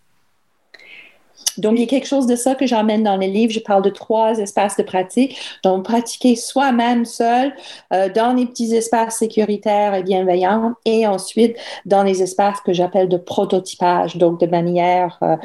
Donc, 1.59 1.75
il 1.77 1.81
y 1.81 1.85
a 1.85 1.87
quelque 1.87 2.07
chose 2.07 2.27
de 2.27 2.37
ça 2.37 2.55
que 2.55 2.67
j'emmène 2.67 3.03
dans 3.03 3.17
les 3.17 3.29
livres. 3.29 3.53
Je 3.53 3.61
parle 3.61 3.83
de 3.83 3.91
trois 3.91 4.39
espaces 4.39 4.77
de 4.77 4.83
pratique. 4.83 5.37
Donc, 5.63 5.85
pratiquer 5.85 6.37
soi-même 6.37 7.05
seul 7.05 7.55
euh, 7.93 8.09
dans 8.09 8.33
les 8.33 8.47
petits 8.47 8.75
espaces 8.75 9.19
sécuritaires 9.19 9.95
et 9.95 10.03
bienveillants 10.03 10.75
et 10.85 11.07
ensuite 11.07 11.57
dans 11.85 12.03
les 12.03 12.23
espaces 12.23 12.61
que 12.61 12.73
j'appelle 12.73 13.09
de 13.09 13.17
prototypage, 13.17 14.17
donc 14.17 14.41
de 14.41 14.47
manière 14.47 15.19
euh, 15.23 15.37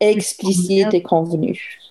explicite 0.00 0.94
et 0.94 1.02
convenue. 1.02 1.85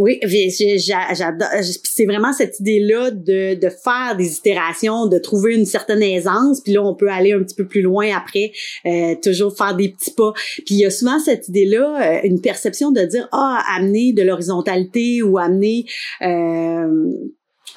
Oui, 0.00 0.18
j'adore. 0.22 1.48
C'est 1.84 2.06
vraiment 2.06 2.32
cette 2.32 2.58
idée-là 2.58 3.10
de, 3.10 3.54
de 3.54 3.68
faire 3.68 4.16
des 4.16 4.34
itérations, 4.34 5.06
de 5.06 5.18
trouver 5.18 5.54
une 5.54 5.66
certaine 5.66 6.02
aisance, 6.02 6.62
puis 6.62 6.72
là 6.72 6.82
on 6.82 6.94
peut 6.94 7.10
aller 7.10 7.34
un 7.34 7.42
petit 7.42 7.54
peu 7.54 7.66
plus 7.66 7.82
loin 7.82 8.08
après, 8.16 8.50
euh, 8.86 9.14
toujours 9.22 9.54
faire 9.54 9.76
des 9.76 9.90
petits 9.90 10.14
pas. 10.14 10.32
Puis 10.64 10.76
il 10.76 10.78
y 10.78 10.86
a 10.86 10.90
souvent 10.90 11.18
cette 11.18 11.48
idée-là, 11.48 12.00
euh, 12.00 12.20
une 12.24 12.40
perception 12.40 12.92
de 12.92 13.02
dire 13.02 13.28
ah 13.32 13.62
amener 13.76 14.14
de 14.14 14.22
l'horizontalité 14.22 15.22
ou 15.22 15.36
amener 15.36 15.84
euh, 16.22 17.12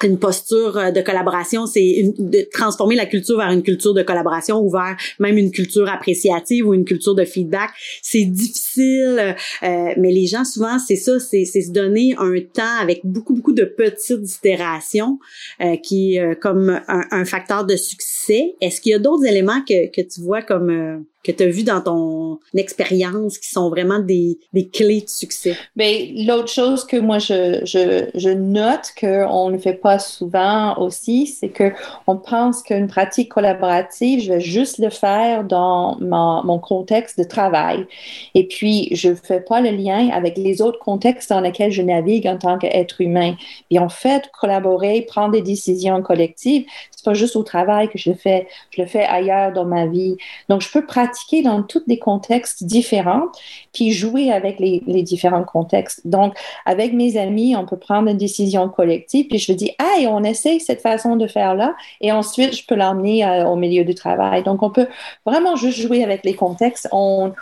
une 0.02 0.18
posture 0.18 0.76
euh, 0.76 0.90
de 0.90 1.00
collaboration, 1.00 1.66
c'est 1.66 2.12
de 2.18 2.46
transformer 2.52 2.94
la 2.96 3.06
culture 3.06 3.38
vers 3.38 3.50
une 3.50 3.62
culture 3.62 3.94
de 3.94 4.02
collaboration 4.02 4.60
ou 4.60 4.70
vers 4.70 4.96
même 5.18 5.38
une 5.38 5.50
culture 5.50 5.88
appréciative 5.88 6.66
ou 6.66 6.74
une 6.74 6.84
culture 6.84 7.14
de 7.14 7.24
feedback. 7.24 7.70
C'est 8.02 8.24
difficile, 8.24 9.36
euh, 9.62 9.94
mais 9.96 10.12
les 10.12 10.26
gens 10.26 10.44
souvent 10.44 10.78
c'est 10.78 10.96
ça, 10.96 11.18
c'est 11.20 11.44
se 11.44 11.70
donner 11.70 12.14
un 12.18 12.34
temps 12.52 12.80
avec 12.80 13.00
beaucoup 13.04 13.34
beaucoup 13.34 13.52
de 13.52 13.64
petites 13.64 14.36
itérations 14.36 15.18
euh, 15.60 15.76
qui 15.76 16.16
est 16.16 16.38
comme 16.40 16.80
un, 16.88 17.04
un, 17.10 17.24
facteur 17.24 17.64
de 17.64 17.76
succès. 17.76 18.54
Est-ce 18.60 18.80
qu'il 18.80 18.92
y 18.92 18.94
a 18.94 18.98
d'autres 18.98 19.24
éléments 19.24 19.62
que, 19.62 19.90
que 19.90 20.00
tu 20.02 20.20
vois 20.20 20.42
comme 20.42 21.04
que 21.24 21.32
tu 21.32 21.42
as 21.42 21.48
vu 21.48 21.64
dans 21.64 21.80
ton 21.80 22.38
expérience 22.54 23.38
qui 23.38 23.48
sont 23.48 23.70
vraiment 23.70 23.98
des, 23.98 24.38
des 24.52 24.68
clés 24.68 25.00
de 25.00 25.08
succès? 25.08 25.56
Bien, 25.74 26.08
l'autre 26.26 26.48
chose 26.48 26.84
que 26.84 26.96
moi 26.96 27.18
je, 27.18 27.60
je, 27.64 28.10
je 28.14 28.28
note 28.28 28.92
qu'on 29.00 29.50
ne 29.50 29.58
fait 29.58 29.74
pas 29.74 29.98
souvent 29.98 30.76
aussi, 30.78 31.26
c'est 31.26 31.48
que 31.48 31.72
on 32.06 32.16
pense 32.16 32.62
qu'une 32.62 32.86
pratique 32.86 33.30
collaborative, 33.30 34.20
je 34.20 34.34
vais 34.34 34.40
juste 34.40 34.78
le 34.78 34.90
faire 34.90 35.44
dans 35.44 35.96
mon, 36.00 36.44
mon 36.44 36.58
contexte 36.58 37.18
de 37.18 37.24
travail. 37.24 37.86
Et 38.34 38.46
puis, 38.46 38.88
je 38.92 39.10
ne 39.10 39.14
fais 39.14 39.40
pas 39.40 39.60
le 39.60 39.70
lien 39.70 40.10
avec 40.10 40.36
les 40.36 40.60
autres 40.60 40.78
contextes 40.78 41.30
dans 41.30 41.40
lesquels 41.40 41.72
je 41.72 41.82
navigue 41.82 42.26
en 42.26 42.38
tant 42.38 42.58
qu'être 42.58 43.00
humain. 43.00 43.34
Et 43.70 43.78
en 43.78 43.88
fait, 43.88 44.30
collaborer, 44.38 45.02
prendre 45.02 45.32
des 45.32 45.42
décisions 45.42 46.02
collectives, 46.02 46.64
c'est 47.04 47.10
pas 47.10 47.14
juste 47.14 47.36
au 47.36 47.42
travail 47.42 47.88
que 47.88 47.98
je 47.98 48.10
le 48.10 48.16
fais, 48.16 48.48
je 48.70 48.80
le 48.80 48.88
fais 48.88 49.04
ailleurs 49.04 49.52
dans 49.52 49.64
ma 49.64 49.86
vie. 49.86 50.16
Donc, 50.48 50.62
je 50.62 50.70
peux 50.70 50.86
pratiquer 50.86 51.42
dans 51.42 51.62
tous 51.62 51.82
des 51.86 51.98
contextes 51.98 52.64
différents, 52.64 53.26
puis 53.72 53.92
jouer 53.92 54.32
avec 54.32 54.58
les, 54.58 54.80
différents 55.02 55.44
contextes. 55.44 56.00
Donc, 56.06 56.34
avec 56.64 56.92
mes 56.94 57.16
amis, 57.18 57.54
on 57.56 57.66
peut 57.66 57.76
prendre 57.76 58.08
une 58.08 58.16
décision 58.16 58.68
collective, 58.68 59.26
puis 59.26 59.38
je 59.38 59.52
dis, 59.52 59.72
hey, 59.78 60.06
on 60.06 60.24
essaye 60.24 60.60
cette 60.60 60.80
façon 60.80 61.16
de 61.16 61.26
faire 61.26 61.54
là, 61.54 61.74
et 62.00 62.10
ensuite, 62.10 62.56
je 62.56 62.64
peux 62.66 62.74
l'emmener 62.74 63.24
euh, 63.24 63.46
au 63.46 63.56
milieu 63.56 63.84
du 63.84 63.94
travail. 63.94 64.42
Donc, 64.42 64.62
on 64.62 64.70
peut 64.70 64.88
vraiment 65.26 65.56
juste 65.56 65.78
jouer 65.78 66.02
avec 66.02 66.24
les 66.24 66.34
contextes. 66.34 66.88
On, 66.90 67.32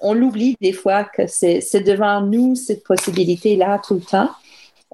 on 0.00 0.14
l'oublie 0.14 0.56
des 0.60 0.72
fois 0.72 1.04
que 1.04 1.26
c'est 1.26 1.80
devant 1.80 2.20
nous 2.20 2.56
cette 2.56 2.82
possibilité-là 2.82 3.80
tout 3.86 3.94
le 3.94 4.00
temps. 4.00 4.30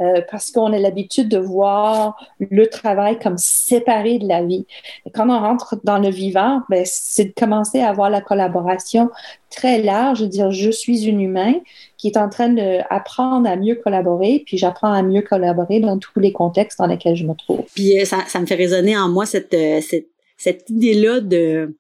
Euh, 0.01 0.23
parce 0.31 0.51
qu'on 0.51 0.73
a 0.73 0.79
l'habitude 0.79 1.29
de 1.29 1.37
voir 1.37 2.17
le 2.41 2.67
travail 2.67 3.19
comme 3.19 3.37
séparé 3.37 4.19
de 4.19 4.27
la 4.27 4.43
vie. 4.43 4.65
Et 5.05 5.11
quand 5.11 5.29
on 5.29 5.39
rentre 5.39 5.77
dans 5.85 5.99
le 5.99 6.09
vivant, 6.09 6.63
ben, 6.71 6.83
c'est 6.87 7.27
de 7.27 7.33
commencer 7.39 7.81
à 7.81 7.91
avoir 7.91 8.09
la 8.09 8.23
collaboration 8.23 9.11
très 9.51 9.83
large, 9.83 10.23
de 10.23 10.27
dire 10.27 10.51
je 10.51 10.71
suis 10.71 11.05
une 11.05 11.21
humain 11.21 11.53
qui 11.99 12.09
est 12.09 12.17
en 12.17 12.31
train 12.31 12.49
d'apprendre 12.49 13.47
à 13.47 13.57
mieux 13.57 13.75
collaborer, 13.75 14.43
puis 14.47 14.57
j'apprends 14.57 14.95
à 14.95 15.03
mieux 15.03 15.21
collaborer 15.21 15.81
dans 15.81 15.99
tous 15.99 16.19
les 16.21 16.33
contextes 16.33 16.79
dans 16.79 16.87
lesquels 16.87 17.15
je 17.15 17.27
me 17.27 17.35
trouve. 17.35 17.61
Puis 17.75 18.01
euh, 18.01 18.07
ça, 18.07 18.21
ça 18.29 18.41
me 18.41 18.47
fait 18.47 18.55
résonner 18.55 18.97
en 18.97 19.11
moi 19.11 19.27
cette, 19.27 19.53
euh, 19.53 19.83
cette, 19.83 20.09
cette 20.39 20.71
idée-là 20.71 21.21
de, 21.21 21.77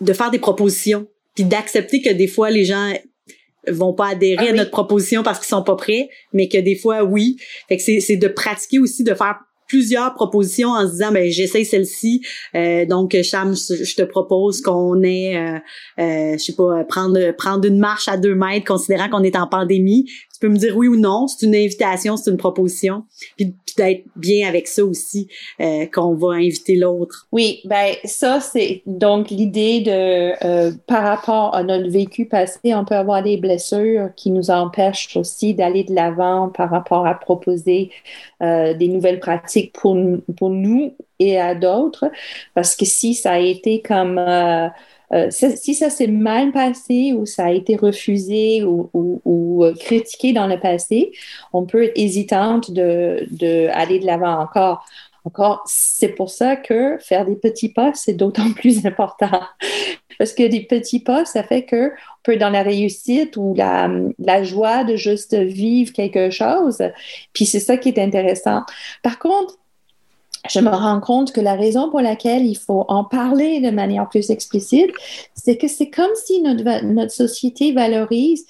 de 0.00 0.12
faire 0.12 0.30
des 0.30 0.38
propositions, 0.38 1.08
puis 1.34 1.42
d'accepter 1.42 2.00
que 2.00 2.10
des 2.10 2.28
fois 2.28 2.50
les 2.50 2.64
gens 2.64 2.92
vont 3.66 3.92
pas 3.92 4.08
adhérer 4.08 4.46
ah 4.48 4.50
à 4.50 4.52
notre 4.52 4.70
proposition 4.70 5.22
parce 5.22 5.38
qu'ils 5.38 5.48
sont 5.48 5.62
pas 5.62 5.76
prêts, 5.76 6.08
mais 6.32 6.48
que 6.48 6.58
des 6.58 6.76
fois 6.76 7.02
oui. 7.02 7.36
Fait 7.68 7.76
que 7.76 7.82
c'est 7.82 8.16
de 8.16 8.28
pratiquer 8.28 8.78
aussi 8.78 9.04
de 9.04 9.14
faire 9.14 9.36
plusieurs 9.68 10.14
propositions 10.14 10.70
en 10.70 10.86
se 10.86 10.92
disant 10.92 11.12
ben 11.12 11.30
j'essaye 11.30 11.64
celle-ci 11.64 12.22
euh, 12.54 12.86
donc 12.86 13.14
Cham 13.22 13.54
je 13.54 13.94
te 13.94 14.02
propose 14.02 14.62
qu'on 14.62 15.02
ait 15.02 15.36
euh, 15.36 15.58
euh, 16.00 16.32
je 16.32 16.38
sais 16.38 16.54
pas 16.54 16.84
prendre 16.88 17.32
prendre 17.32 17.66
une 17.66 17.78
marche 17.78 18.08
à 18.08 18.16
deux 18.16 18.34
mètres 18.34 18.66
considérant 18.66 19.10
qu'on 19.10 19.22
est 19.22 19.36
en 19.36 19.46
pandémie 19.46 20.10
tu 20.38 20.46
peux 20.46 20.52
me 20.52 20.58
dire 20.58 20.76
oui 20.76 20.86
ou 20.86 20.96
non, 20.96 21.26
c'est 21.26 21.46
une 21.46 21.54
invitation, 21.56 22.16
c'est 22.16 22.30
une 22.30 22.36
proposition, 22.36 23.02
puis, 23.36 23.56
d'être 23.76 24.04
bien 24.14 24.48
avec 24.48 24.68
ça 24.68 24.84
aussi, 24.84 25.28
euh, 25.60 25.86
qu'on 25.92 26.14
va 26.14 26.34
inviter 26.34 26.76
l'autre. 26.76 27.26
Oui, 27.32 27.60
ben 27.64 27.94
ça, 28.04 28.40
c'est 28.40 28.82
donc 28.86 29.30
l'idée 29.30 29.80
de, 29.80 30.44
euh, 30.44 30.72
par 30.86 31.02
rapport 31.02 31.54
à 31.54 31.62
notre 31.64 31.88
vécu 31.90 32.26
passé, 32.26 32.74
on 32.74 32.84
peut 32.84 32.94
avoir 32.94 33.22
des 33.22 33.36
blessures 33.36 34.10
qui 34.16 34.30
nous 34.30 34.50
empêchent 34.50 35.16
aussi 35.16 35.54
d'aller 35.54 35.82
de 35.84 35.94
l'avant 35.94 36.48
par 36.48 36.70
rapport 36.70 37.06
à 37.06 37.14
proposer 37.14 37.90
euh, 38.42 38.74
des 38.74 38.88
nouvelles 38.88 39.20
pratiques 39.20 39.72
pour, 39.72 39.96
pour 40.36 40.50
nous 40.50 40.94
et 41.18 41.38
à 41.40 41.56
d'autres, 41.56 42.10
parce 42.54 42.76
que 42.76 42.84
si 42.84 43.14
ça 43.14 43.32
a 43.32 43.38
été 43.38 43.82
comme... 43.82 44.20
Euh, 45.12 45.28
euh, 45.42 45.50
si 45.56 45.74
ça 45.74 45.90
s'est 45.90 46.06
mal 46.06 46.52
passé 46.52 47.12
ou 47.14 47.26
ça 47.26 47.46
a 47.46 47.50
été 47.50 47.76
refusé 47.76 48.62
ou, 48.62 48.90
ou, 48.92 49.64
critiqué 49.80 50.32
dans 50.32 50.46
le 50.46 50.58
passé, 50.60 51.12
on 51.52 51.64
peut 51.64 51.84
être 51.84 51.98
hésitante 51.98 52.70
de, 52.70 53.26
de 53.30 53.68
de 53.68 54.06
l'avant 54.06 54.40
encore. 54.40 54.84
Encore, 55.24 55.62
c'est 55.66 56.08
pour 56.08 56.30
ça 56.30 56.56
que 56.56 56.96
faire 57.00 57.26
des 57.26 57.36
petits 57.36 57.68
pas, 57.68 57.92
c'est 57.94 58.14
d'autant 58.14 58.52
plus 58.56 58.86
important. 58.86 59.42
Parce 60.18 60.32
que 60.32 60.46
des 60.46 60.64
petits 60.64 61.00
pas, 61.00 61.24
ça 61.24 61.42
fait 61.42 61.64
que 61.64 61.90
on 61.90 62.22
peut 62.22 62.36
dans 62.36 62.50
la 62.50 62.62
réussite 62.62 63.36
ou 63.36 63.54
la 63.54 64.42
joie 64.42 64.84
de 64.84 64.96
juste 64.96 65.34
vivre 65.34 65.92
quelque 65.92 66.30
chose. 66.30 66.78
Puis 67.32 67.46
c'est 67.46 67.60
ça 67.60 67.76
qui 67.76 67.88
est 67.88 67.98
intéressant. 67.98 68.62
Par 69.02 69.18
contre, 69.18 69.58
je 70.50 70.60
me 70.60 70.70
rends 70.70 71.00
compte 71.00 71.32
que 71.32 71.40
la 71.40 71.54
raison 71.54 71.90
pour 71.90 72.00
laquelle 72.00 72.46
il 72.46 72.56
faut 72.56 72.84
en 72.88 73.04
parler 73.04 73.60
de 73.60 73.70
manière 73.70 74.08
plus 74.08 74.30
explicite, 74.30 74.90
c'est 75.34 75.56
que 75.56 75.68
c'est 75.68 75.90
comme 75.90 76.14
si 76.14 76.40
notre, 76.42 77.10
société 77.10 77.72
valorise 77.72 78.44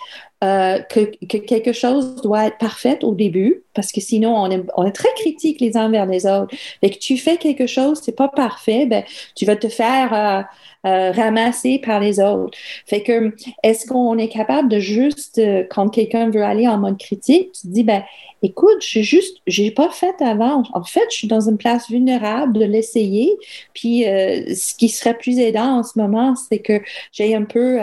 euh, 0.44 0.79
que, 0.79 1.01
que, 1.27 1.37
quelque 1.37 1.72
chose 1.72 2.22
doit 2.22 2.46
être 2.46 2.59
parfait 2.59 3.01
au 3.03 3.12
début, 3.12 3.64
parce 3.74 3.90
que 3.90 4.01
sinon 4.01 4.37
on 4.37 4.85
est, 4.87 4.92
très 4.92 5.12
critique 5.16 5.61
les 5.61 5.77
uns 5.77 5.88
vers 5.88 6.07
les 6.07 6.27
autres. 6.27 6.55
Et 6.81 6.90
que 6.90 6.98
tu 6.98 7.16
fais 7.16 7.38
quelque 7.38 7.66
chose, 7.66 8.01
c'est 8.01 8.14
pas 8.14 8.29
parfait, 8.29 8.87
ben 8.87 9.03
tu 9.35 9.46
vas 9.46 9.57
te 9.57 9.68
faire 9.68 10.14
euh, 10.14 10.42
euh, 10.88 11.11
ramasser 11.11 11.81
par 11.85 11.98
les 11.98 12.20
autres. 12.20 12.57
Fait 12.87 13.03
que 13.03 13.35
est-ce 13.64 13.85
qu'on 13.88 14.16
est 14.16 14.29
capable 14.29 14.68
de 14.68 14.79
juste 14.79 15.40
quand 15.70 15.88
quelqu'un 15.88 16.31
veut 16.31 16.44
aller 16.44 16.68
en 16.68 16.79
mode 16.79 16.98
critique, 16.98 17.51
tu 17.51 17.62
te 17.62 17.72
dis 17.72 17.83
ben 17.83 18.05
écoute, 18.44 18.79
je 18.81 19.01
juste, 19.01 19.38
j'ai 19.48 19.72
pas 19.72 19.90
fait 19.90 20.14
avant. 20.20 20.62
En 20.72 20.85
fait, 20.85 21.07
je 21.11 21.16
suis 21.16 21.27
dans 21.27 21.48
une 21.48 21.59
place 21.59 21.90
vulnérable 21.90 22.57
de 22.57 22.64
l'essayer. 22.64 23.37
Puis, 23.74 24.05
ce 24.05 24.77
qui 24.77 24.88
serait 24.88 25.18
plus 25.18 25.40
aidant 25.40 25.81
en 25.81 25.83
ce 25.83 25.98
moment, 25.98 26.37
c'est 26.37 26.61
que 26.61 26.81
j'ai 27.11 27.35
un 27.35 27.42
peu 27.42 27.81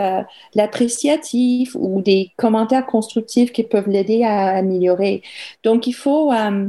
l'appréciatif 0.54 1.76
ou 1.76 2.02
des 2.02 2.32
commentaires 2.46 2.86
constructifs 2.86 3.52
qui 3.52 3.64
peuvent 3.64 3.90
l'aider 3.90 4.24
à 4.24 4.50
améliorer. 4.50 5.24
Donc, 5.64 5.88
il 5.88 5.94
faut, 5.94 6.32
euh, 6.32 6.68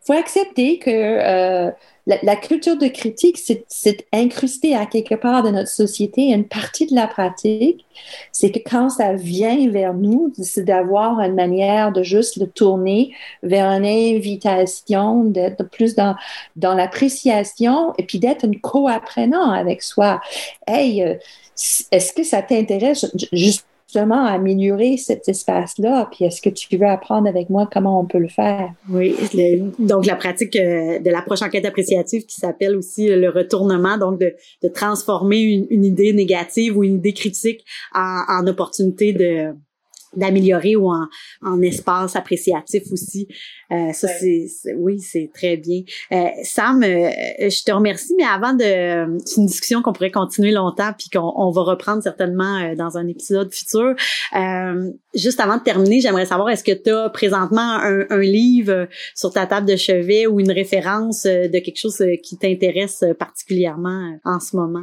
faut 0.00 0.12
accepter 0.12 0.78
que 0.78 1.72
la, 2.06 2.36
culture 2.36 2.76
de 2.76 2.88
critique, 2.88 3.38
c'est 3.68 4.06
incrusté 4.12 4.74
à 4.74 4.86
quelque 4.86 5.14
part 5.14 5.42
de 5.44 5.50
notre 5.50 5.68
société. 5.68 6.32
Une 6.32 6.46
partie 6.46 6.86
de 6.86 6.94
la 6.94 7.06
pratique, 7.06 7.86
c'est 8.32 8.50
que 8.50 8.58
quand 8.58 8.90
ça 8.90 9.12
vient 9.12 9.70
vers 9.70 9.94
nous, 9.94 10.32
c'est 10.40 10.64
d'avoir 10.64 11.20
une 11.20 11.34
manière 11.34 11.92
de 11.92 12.02
juste 12.02 12.36
le 12.36 12.48
tourner 12.48 13.14
vers 13.42 13.66
une 13.66 13.86
invitation, 13.86 15.24
d'être 15.24 15.62
plus 15.70 15.94
dans, 15.94 16.16
dans 16.56 16.74
l'appréciation 16.74 17.92
et 17.98 18.02
puis 18.02 18.18
d'être 18.18 18.44
un 18.44 18.52
co-apprenant 18.60 19.50
avec 19.50 19.82
soi. 19.82 20.20
Hey, 20.66 21.02
euh, 21.02 21.14
est-ce 21.92 22.12
que 22.12 22.24
ça 22.24 22.42
t'intéresse? 22.42 23.06
Juste 23.32 23.64
justement 23.92 24.24
améliorer 24.24 24.96
cet 24.96 25.28
espace-là. 25.28 26.08
Puis 26.10 26.24
est-ce 26.24 26.40
que 26.40 26.48
tu 26.48 26.76
veux 26.76 26.86
apprendre 26.86 27.28
avec 27.28 27.50
moi 27.50 27.68
comment 27.70 28.00
on 28.00 28.06
peut 28.06 28.18
le 28.18 28.28
faire? 28.28 28.72
Oui, 28.88 29.14
donc 29.78 30.06
la 30.06 30.16
pratique 30.16 30.56
euh, 30.56 30.98
de 30.98 31.10
l'approche 31.10 31.42
enquête 31.42 31.66
appréciative 31.66 32.24
qui 32.24 32.36
s'appelle 32.36 32.74
aussi 32.74 33.08
le 33.08 33.28
retournement, 33.28 33.98
donc 33.98 34.18
de, 34.18 34.34
de 34.62 34.68
transformer 34.68 35.66
une, 35.70 35.84
idée 35.84 36.12
négative 36.12 36.76
ou 36.78 36.84
une 36.84 36.96
idée 36.96 37.12
critique 37.12 37.64
en, 37.94 38.22
en 38.28 38.46
opportunité 38.46 39.12
de 39.12 39.52
d'améliorer 40.14 40.76
ou 40.76 40.90
en, 40.90 41.08
en 41.42 41.62
espace 41.62 42.16
appréciatif 42.16 42.84
aussi. 42.92 43.28
Euh, 43.72 43.92
ça, 43.92 44.08
c'est, 44.08 44.46
oui, 44.76 45.00
c'est 45.00 45.30
très 45.32 45.56
bien. 45.56 45.82
Euh, 46.12 46.26
Sam, 46.42 46.82
euh, 46.82 47.10
je 47.40 47.64
te 47.64 47.72
remercie, 47.72 48.14
mais 48.18 48.24
avant 48.24 48.52
de, 48.52 49.18
c'est 49.24 49.40
une 49.40 49.46
discussion 49.46 49.80
qu'on 49.80 49.92
pourrait 49.92 50.10
continuer 50.10 50.50
longtemps 50.50 50.92
puis 50.96 51.08
qu'on 51.08 51.32
on 51.36 51.50
va 51.50 51.62
reprendre 51.62 52.02
certainement 52.02 52.58
euh, 52.58 52.74
dans 52.74 52.98
un 52.98 53.08
épisode 53.08 53.52
futur. 53.52 53.94
Euh, 54.36 54.90
juste 55.14 55.40
avant 55.40 55.56
de 55.56 55.62
terminer, 55.62 56.00
j'aimerais 56.00 56.26
savoir 56.26 56.50
est-ce 56.50 56.64
que 56.64 56.72
tu 56.72 56.90
as 56.90 57.08
présentement 57.08 57.60
un, 57.60 58.04
un, 58.10 58.20
livre 58.20 58.88
sur 59.14 59.32
ta 59.32 59.46
table 59.46 59.66
de 59.66 59.76
chevet 59.76 60.26
ou 60.26 60.38
une 60.38 60.52
référence 60.52 61.24
de 61.24 61.58
quelque 61.58 61.78
chose 61.78 62.02
qui 62.22 62.36
t'intéresse 62.36 63.04
particulièrement 63.18 64.18
en 64.24 64.38
ce 64.38 64.56
moment? 64.56 64.82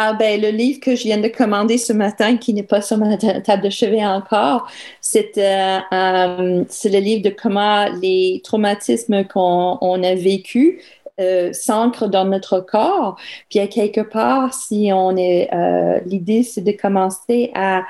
Ah 0.00 0.14
ben 0.14 0.40
le 0.40 0.50
livre 0.50 0.78
que 0.78 0.94
je 0.94 1.02
viens 1.02 1.18
de 1.18 1.26
commander 1.26 1.76
ce 1.76 1.92
matin, 1.92 2.36
qui 2.36 2.54
n'est 2.54 2.62
pas 2.62 2.80
sur 2.80 2.98
ma 2.98 3.16
table 3.16 3.64
de 3.64 3.68
chevet 3.70 4.06
encore, 4.06 4.67
c'est 5.00 5.38
euh, 5.38 6.64
c'est 6.68 6.90
le 6.90 6.98
livre 6.98 7.22
de 7.22 7.30
comment 7.30 7.86
les 8.00 8.40
traumatismes 8.44 9.24
qu'on 9.24 10.02
a 10.02 10.14
vécu 10.14 10.80
euh, 11.20 11.52
s'ancrent 11.52 12.08
dans 12.08 12.24
notre 12.24 12.60
corps. 12.60 13.16
Puis 13.50 13.58
à 13.58 13.66
quelque 13.66 14.00
part, 14.00 14.54
si 14.54 14.90
on 14.92 15.16
est, 15.16 15.52
euh, 15.52 15.98
l'idée 16.06 16.44
c'est 16.44 16.60
de 16.60 16.70
commencer 16.70 17.50
à, 17.56 17.82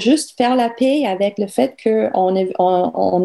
juste 0.00 0.34
faire 0.38 0.56
la 0.56 0.70
paix 0.70 1.04
avec 1.04 1.38
le 1.38 1.46
fait 1.46 1.76
que 1.76 2.08
on, 2.14 3.24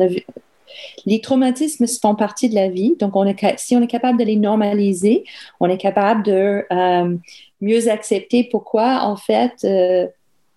les 1.06 1.22
traumatismes 1.22 1.88
font 1.88 2.16
partie 2.16 2.50
de 2.50 2.56
la 2.56 2.68
vie. 2.68 2.98
Donc 3.00 3.16
on 3.16 3.26
est, 3.26 3.58
si 3.58 3.78
on 3.78 3.82
est 3.82 3.88
capable 3.88 4.20
de 4.20 4.26
les 4.26 4.36
normaliser, 4.36 5.24
on 5.62 5.70
est 5.70 5.78
capable 5.78 6.24
de 6.24 6.66
euh, 6.74 7.16
mieux 7.62 7.88
accepter 7.88 8.44
pourquoi 8.44 9.04
en 9.04 9.16
fait 9.16 9.66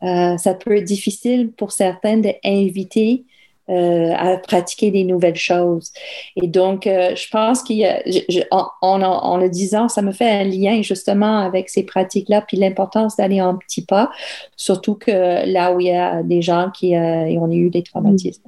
ça 0.03 0.55
peut 0.55 0.77
être 0.77 0.85
difficile 0.85 1.53
pour 1.53 1.73
certains 1.73 2.19
d'inviter 2.19 3.25
euh, 3.69 4.13
à 4.17 4.37
pratiquer 4.39 4.91
des 4.91 5.05
nouvelles 5.05 5.37
choses. 5.37 5.93
Et 6.35 6.49
donc, 6.49 6.89
euh, 6.89 7.15
je 7.15 7.29
pense 7.31 7.63
qu'il 7.63 7.87
en, 8.51 8.69
en, 8.81 9.37
le 9.37 9.49
disant, 9.49 9.89
ça 9.89 10.03
me 10.03 10.11
fait 10.11 10.29
un 10.29 10.43
lien 10.43 10.83
justement 10.83 11.39
avec 11.39 11.69
ces 11.69 11.85
pratiques-là, 11.85 12.43
puis 12.43 12.57
l'importance 12.57 13.15
d'aller 13.15 13.41
en 13.41 13.57
petits 13.57 13.85
pas, 13.87 14.11
surtout 14.57 14.97
que 14.97 15.47
là 15.47 15.73
où 15.73 15.79
il 15.79 15.87
y 15.87 15.93
a 15.93 16.25
des 16.25 16.43
gens 16.43 16.73
qui 16.77 16.97
euh, 16.97 17.25
ont 17.39 17.53
eu 17.53 17.71
des 17.71 17.85
traumatismes. 17.85 18.43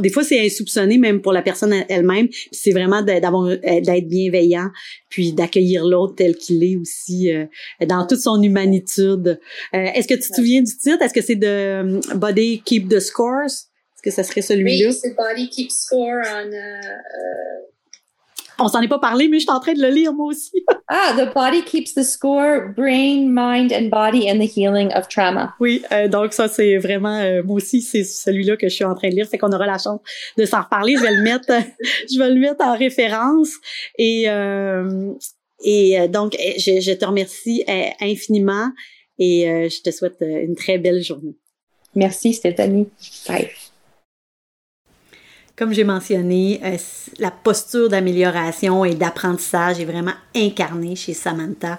des 0.00 0.10
fois, 0.10 0.22
c'est 0.22 0.46
insoupçonné 0.46 0.98
même 0.98 1.20
pour 1.20 1.32
la 1.32 1.42
personne 1.42 1.74
elle-même. 1.88 2.28
C'est 2.52 2.70
vraiment 2.70 3.02
d'être 3.02 4.06
bienveillant, 4.06 4.68
puis 5.08 5.32
d'accueillir 5.32 5.84
l'autre 5.84 6.14
tel 6.14 6.36
qu'il 6.36 6.62
est 6.62 6.76
aussi, 6.76 7.28
dans 7.84 8.06
toute 8.06 8.20
son 8.20 8.40
humanitude. 8.40 9.40
Est-ce 9.72 10.06
que 10.06 10.14
tu 10.14 10.30
te 10.30 10.36
souviens 10.36 10.62
du 10.62 10.76
titre? 10.76 11.02
Est-ce 11.02 11.12
que 11.12 11.22
c'est 11.22 11.34
de 11.34 11.98
Body 12.14 12.62
Keep 12.64 12.88
the 12.88 13.00
Scores? 13.00 13.69
Est-ce 14.00 14.16
que 14.16 14.16
ça 14.16 14.22
serait 14.22 14.40
celui-là? 14.40 14.88
Oui, 14.88 14.94
c'est 14.94 15.14
Body 15.14 15.50
Keeps 15.50 15.74
Score 15.74 16.22
on... 16.24 16.52
Euh, 16.52 16.54
euh, 16.54 17.60
On 18.58 18.68
s'en 18.68 18.80
est 18.80 18.88
pas 18.88 18.98
parlé, 18.98 19.28
mais 19.28 19.38
je 19.38 19.42
suis 19.42 19.50
en 19.50 19.60
train 19.60 19.74
de 19.74 19.82
le 19.82 19.90
lire 19.90 20.14
moi 20.14 20.28
aussi. 20.28 20.52
ah, 20.88 21.14
The 21.18 21.34
Body 21.34 21.62
Keeps 21.64 21.92
the 21.92 22.02
Score, 22.02 22.70
Brain, 22.74 23.26
Mind 23.28 23.74
and 23.74 23.88
Body 23.90 24.30
and 24.30 24.38
the 24.38 24.50
Healing 24.56 24.90
of 24.94 25.06
Trauma. 25.08 25.54
Oui, 25.60 25.82
euh, 25.92 26.08
donc 26.08 26.32
ça 26.32 26.48
c'est 26.48 26.78
vraiment 26.78 27.20
moi 27.44 27.56
aussi 27.56 27.82
c'est 27.82 28.04
celui-là 28.04 28.56
que 28.56 28.70
je 28.70 28.74
suis 28.74 28.84
en 28.84 28.94
train 28.94 29.10
de 29.10 29.16
lire, 29.16 29.28
fait 29.28 29.36
qu'on 29.36 29.52
aura 29.52 29.66
la 29.66 29.76
chance 29.76 30.00
de 30.38 30.46
s'en 30.46 30.62
reparler. 30.62 30.96
Je 30.96 31.02
vais 31.02 31.12
le 31.12 31.22
mettre, 31.22 31.48
je 32.10 32.18
vais 32.18 32.30
le 32.30 32.40
mettre 32.40 32.64
en 32.64 32.74
référence 32.74 33.50
et 33.98 34.24
et 35.62 36.08
donc 36.08 36.38
je, 36.56 36.80
je, 36.80 36.92
te 36.92 37.04
remercie 37.04 37.64
infiniment 38.00 38.70
et 39.18 39.68
je 39.68 39.82
te 39.82 39.90
souhaite 39.90 40.16
une 40.22 40.54
très 40.54 40.78
belle 40.78 41.02
journée. 41.02 41.36
Merci 41.94 42.32
Stéphanie. 42.32 42.88
Bye. 43.28 43.50
Comme 45.60 45.74
j'ai 45.74 45.84
mentionné, 45.84 46.58
euh, 46.64 46.78
la 47.18 47.30
posture 47.30 47.90
d'amélioration 47.90 48.82
et 48.86 48.94
d'apprentissage 48.94 49.78
est 49.78 49.84
vraiment 49.84 50.14
incarnée 50.34 50.96
chez 50.96 51.12
Samantha 51.12 51.78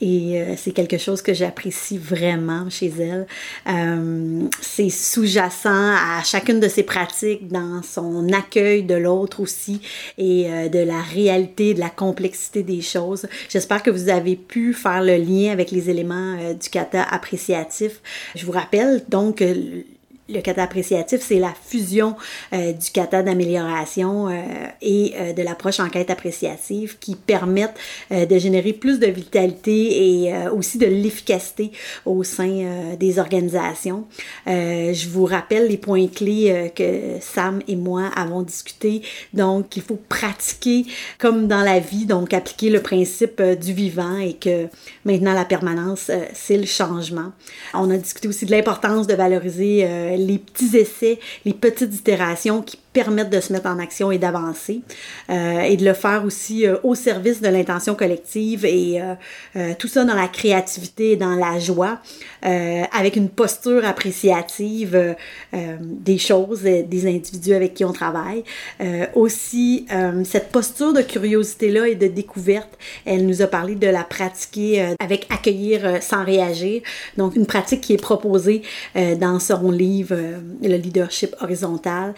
et 0.00 0.42
euh, 0.42 0.54
c'est 0.56 0.72
quelque 0.72 0.98
chose 0.98 1.22
que 1.22 1.32
j'apprécie 1.32 1.96
vraiment 1.96 2.68
chez 2.70 2.92
elle. 2.98 3.28
Euh, 3.68 4.48
c'est 4.60 4.90
sous-jacent 4.90 5.70
à 5.70 6.24
chacune 6.24 6.58
de 6.58 6.66
ses 6.66 6.82
pratiques 6.82 7.46
dans 7.46 7.84
son 7.84 8.32
accueil 8.32 8.82
de 8.82 8.96
l'autre 8.96 9.38
aussi 9.38 9.80
et 10.18 10.48
de 10.68 10.80
la 10.80 11.00
réalité, 11.00 11.72
de 11.74 11.78
la 11.78 11.90
complexité 11.90 12.64
des 12.64 12.80
choses. 12.80 13.26
J'espère 13.48 13.84
que 13.84 13.92
vous 13.92 14.08
avez 14.08 14.34
pu 14.34 14.74
faire 14.74 15.02
le 15.02 15.16
lien 15.18 15.52
avec 15.52 15.70
les 15.70 15.88
éléments 15.88 16.36
du 16.60 16.68
kata 16.68 17.04
appréciatif. 17.04 18.00
Je 18.34 18.44
vous 18.44 18.52
rappelle 18.52 19.04
donc 19.08 19.40
le 20.32 20.40
kata 20.40 20.62
appréciatif, 20.62 21.20
c'est 21.20 21.38
la 21.38 21.52
fusion 21.66 22.16
euh, 22.52 22.72
du 22.72 22.90
kata 22.90 23.22
d'amélioration 23.22 24.28
euh, 24.28 24.32
et 24.80 25.14
euh, 25.16 25.32
de 25.32 25.42
l'approche 25.42 25.80
enquête 25.80 26.10
appréciative 26.10 26.98
qui 26.98 27.14
permettent 27.14 27.76
de 28.10 28.38
générer 28.38 28.72
plus 28.72 28.98
de 28.98 29.06
vitalité 29.06 30.26
et 30.26 30.48
aussi 30.48 30.78
de 30.78 30.86
l'efficacité 30.86 31.72
au 32.04 32.22
sein 32.24 32.94
des 32.98 33.18
organisations. 33.18 34.04
je 34.46 35.08
vous 35.08 35.24
rappelle 35.24 35.68
les 35.68 35.76
points 35.76 36.06
clés 36.08 36.72
que 36.74 37.18
Sam 37.20 37.60
et 37.68 37.76
moi 37.76 38.10
avons 38.16 38.42
discuté. 38.42 39.02
Donc, 39.32 39.76
il 39.76 39.82
faut 39.82 39.98
pratiquer 40.08 40.84
comme 41.18 41.48
dans 41.48 41.62
la 41.62 41.78
vie, 41.78 42.06
donc 42.06 42.32
appliquer 42.32 42.70
le 42.70 42.80
principe 42.80 43.40
du 43.42 43.72
vivant 43.72 44.18
et 44.18 44.34
que 44.34 44.66
maintenant 45.04 45.34
la 45.34 45.44
permanence, 45.44 46.10
c'est 46.34 46.58
le 46.58 46.66
changement. 46.66 47.32
On 47.74 47.90
a 47.90 47.96
discuté 47.96 48.28
aussi 48.28 48.46
de 48.46 48.50
l'importance 48.50 49.06
de 49.06 49.14
valoriser 49.14 49.86
les 50.26 50.38
petits 50.38 50.76
essais, 50.76 51.18
les 51.44 51.54
petites 51.54 51.94
itérations 51.94 52.62
qui 52.62 52.78
permettre 52.92 53.30
de 53.30 53.40
se 53.40 53.52
mettre 53.52 53.68
en 53.68 53.78
action 53.78 54.10
et 54.10 54.18
d'avancer 54.18 54.80
euh, 55.30 55.60
et 55.60 55.76
de 55.76 55.84
le 55.84 55.94
faire 55.94 56.24
aussi 56.24 56.66
euh, 56.66 56.76
au 56.82 56.94
service 56.94 57.40
de 57.40 57.48
l'intention 57.48 57.94
collective 57.94 58.64
et 58.64 59.00
euh, 59.56 59.74
tout 59.78 59.86
ça 59.86 60.04
dans 60.04 60.14
la 60.14 60.26
créativité 60.26 61.12
et 61.12 61.16
dans 61.16 61.36
la 61.36 61.58
joie 61.58 61.98
avec 62.42 63.16
une 63.16 63.28
posture 63.28 63.84
appréciative 63.84 65.16
des 65.52 66.18
choses 66.18 66.62
des 66.62 67.06
individus 67.06 67.52
avec 67.52 67.74
qui 67.74 67.84
on 67.84 67.92
travaille. 67.92 68.44
Aussi 69.14 69.86
cette 70.24 70.50
posture 70.50 70.92
de 70.92 71.02
curiosité 71.02 71.70
là 71.70 71.86
et 71.86 71.94
de 71.94 72.06
découverte 72.06 72.78
elle 73.04 73.26
nous 73.26 73.42
a 73.42 73.46
parlé 73.46 73.74
de 73.74 73.86
la 73.86 74.04
pratiquer 74.04 74.94
avec 74.98 75.26
accueillir 75.30 76.02
sans 76.02 76.24
réagir. 76.24 76.82
Donc 77.16 77.36
une 77.36 77.46
pratique 77.46 77.82
qui 77.82 77.92
est 77.92 78.02
proposée 78.02 78.62
dans 78.94 79.38
son 79.38 79.70
livre 79.70 80.16
le 80.62 80.76
leadership 80.76 81.36
horizontal 81.40 82.14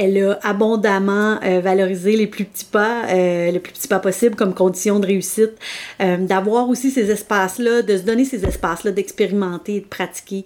elle 0.00 0.24
a 0.24 0.38
abondamment 0.42 1.38
euh, 1.44 1.60
valorisé 1.60 2.16
les 2.16 2.26
plus 2.26 2.46
petits 2.46 2.64
pas, 2.64 3.04
euh, 3.10 3.50
les 3.50 3.60
plus 3.60 3.74
petits 3.74 3.86
pas 3.86 3.98
possibles 3.98 4.34
comme 4.34 4.54
condition 4.54 4.98
de 4.98 5.06
réussite, 5.06 5.52
euh, 6.00 6.16
d'avoir 6.16 6.70
aussi 6.70 6.90
ces 6.90 7.10
espaces-là, 7.10 7.82
de 7.82 7.98
se 7.98 8.02
donner 8.02 8.24
ces 8.24 8.46
espaces-là, 8.46 8.92
d'expérimenter, 8.92 9.80
de 9.80 9.84
pratiquer, 9.84 10.44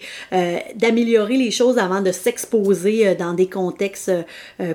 d'améliorer 0.74 1.36
les 1.36 1.52
choses 1.52 1.78
avant 1.78 2.00
de 2.00 2.10
s'exposer 2.10 3.14
dans 3.14 3.34
des 3.34 3.46
contextes 3.46 4.10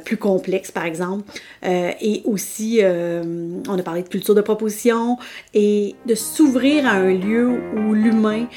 plus 0.06 0.18
complexes, 0.18 0.72
par 0.72 0.86
exemple. 0.86 1.24
et 1.64 2.22
aussi, 2.26 2.82
on 2.84 3.78
a 3.78 3.84
parlé 3.84 4.04
de 4.04 4.08
culture 4.08 4.36
de 4.36 4.42
proposition 4.42 5.18
et 5.54 5.96
de 6.06 6.16
s'ouvrir 6.16 6.86
à 6.86 6.94
un 6.94 7.14
lieu 7.14 7.60
où 7.76 7.94
l'humain 7.94 8.48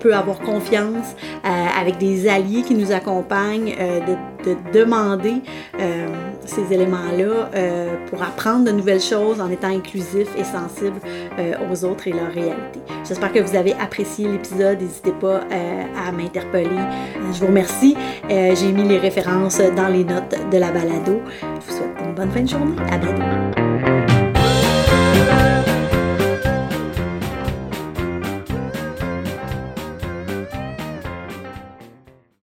peut 0.00 0.14
avoir 0.14 0.40
confiance 0.40 1.06
avec 1.42 1.98
des 1.98 2.28
alliés 2.28 2.62
qui 2.62 2.74
nous 2.74 2.92
accompagnent, 2.92 3.74
de, 3.74 4.37
de 4.44 4.56
demander 4.72 5.42
euh, 5.78 6.06
ces 6.44 6.72
éléments-là 6.72 7.50
euh, 7.54 7.96
pour 8.08 8.22
apprendre 8.22 8.64
de 8.64 8.70
nouvelles 8.70 9.00
choses 9.00 9.40
en 9.40 9.50
étant 9.50 9.68
inclusif 9.68 10.28
et 10.36 10.44
sensible 10.44 11.00
euh, 11.38 11.54
aux 11.70 11.84
autres 11.84 12.08
et 12.08 12.12
leur 12.12 12.32
réalité. 12.32 12.80
J'espère 13.06 13.32
que 13.32 13.40
vous 13.40 13.56
avez 13.56 13.74
apprécié 13.74 14.28
l'épisode. 14.28 14.80
N'hésitez 14.80 15.12
pas 15.12 15.40
à 16.06 16.12
m'interpeller. 16.12 16.68
Je 17.32 17.40
vous 17.40 17.46
remercie. 17.46 17.96
J'ai 18.28 18.72
mis 18.72 18.86
les 18.86 18.98
références 18.98 19.60
dans 19.76 19.88
les 19.88 20.04
notes 20.04 20.36
de 20.50 20.58
la 20.58 20.70
balado. 20.70 21.20
Je 21.40 21.46
vous 21.46 21.78
souhaite 21.78 21.96
une 22.04 22.14
bonne 22.14 22.30
fin 22.30 22.42
de 22.42 22.48
journée. 22.48 22.76
À 22.90 22.98
bientôt. 22.98 23.67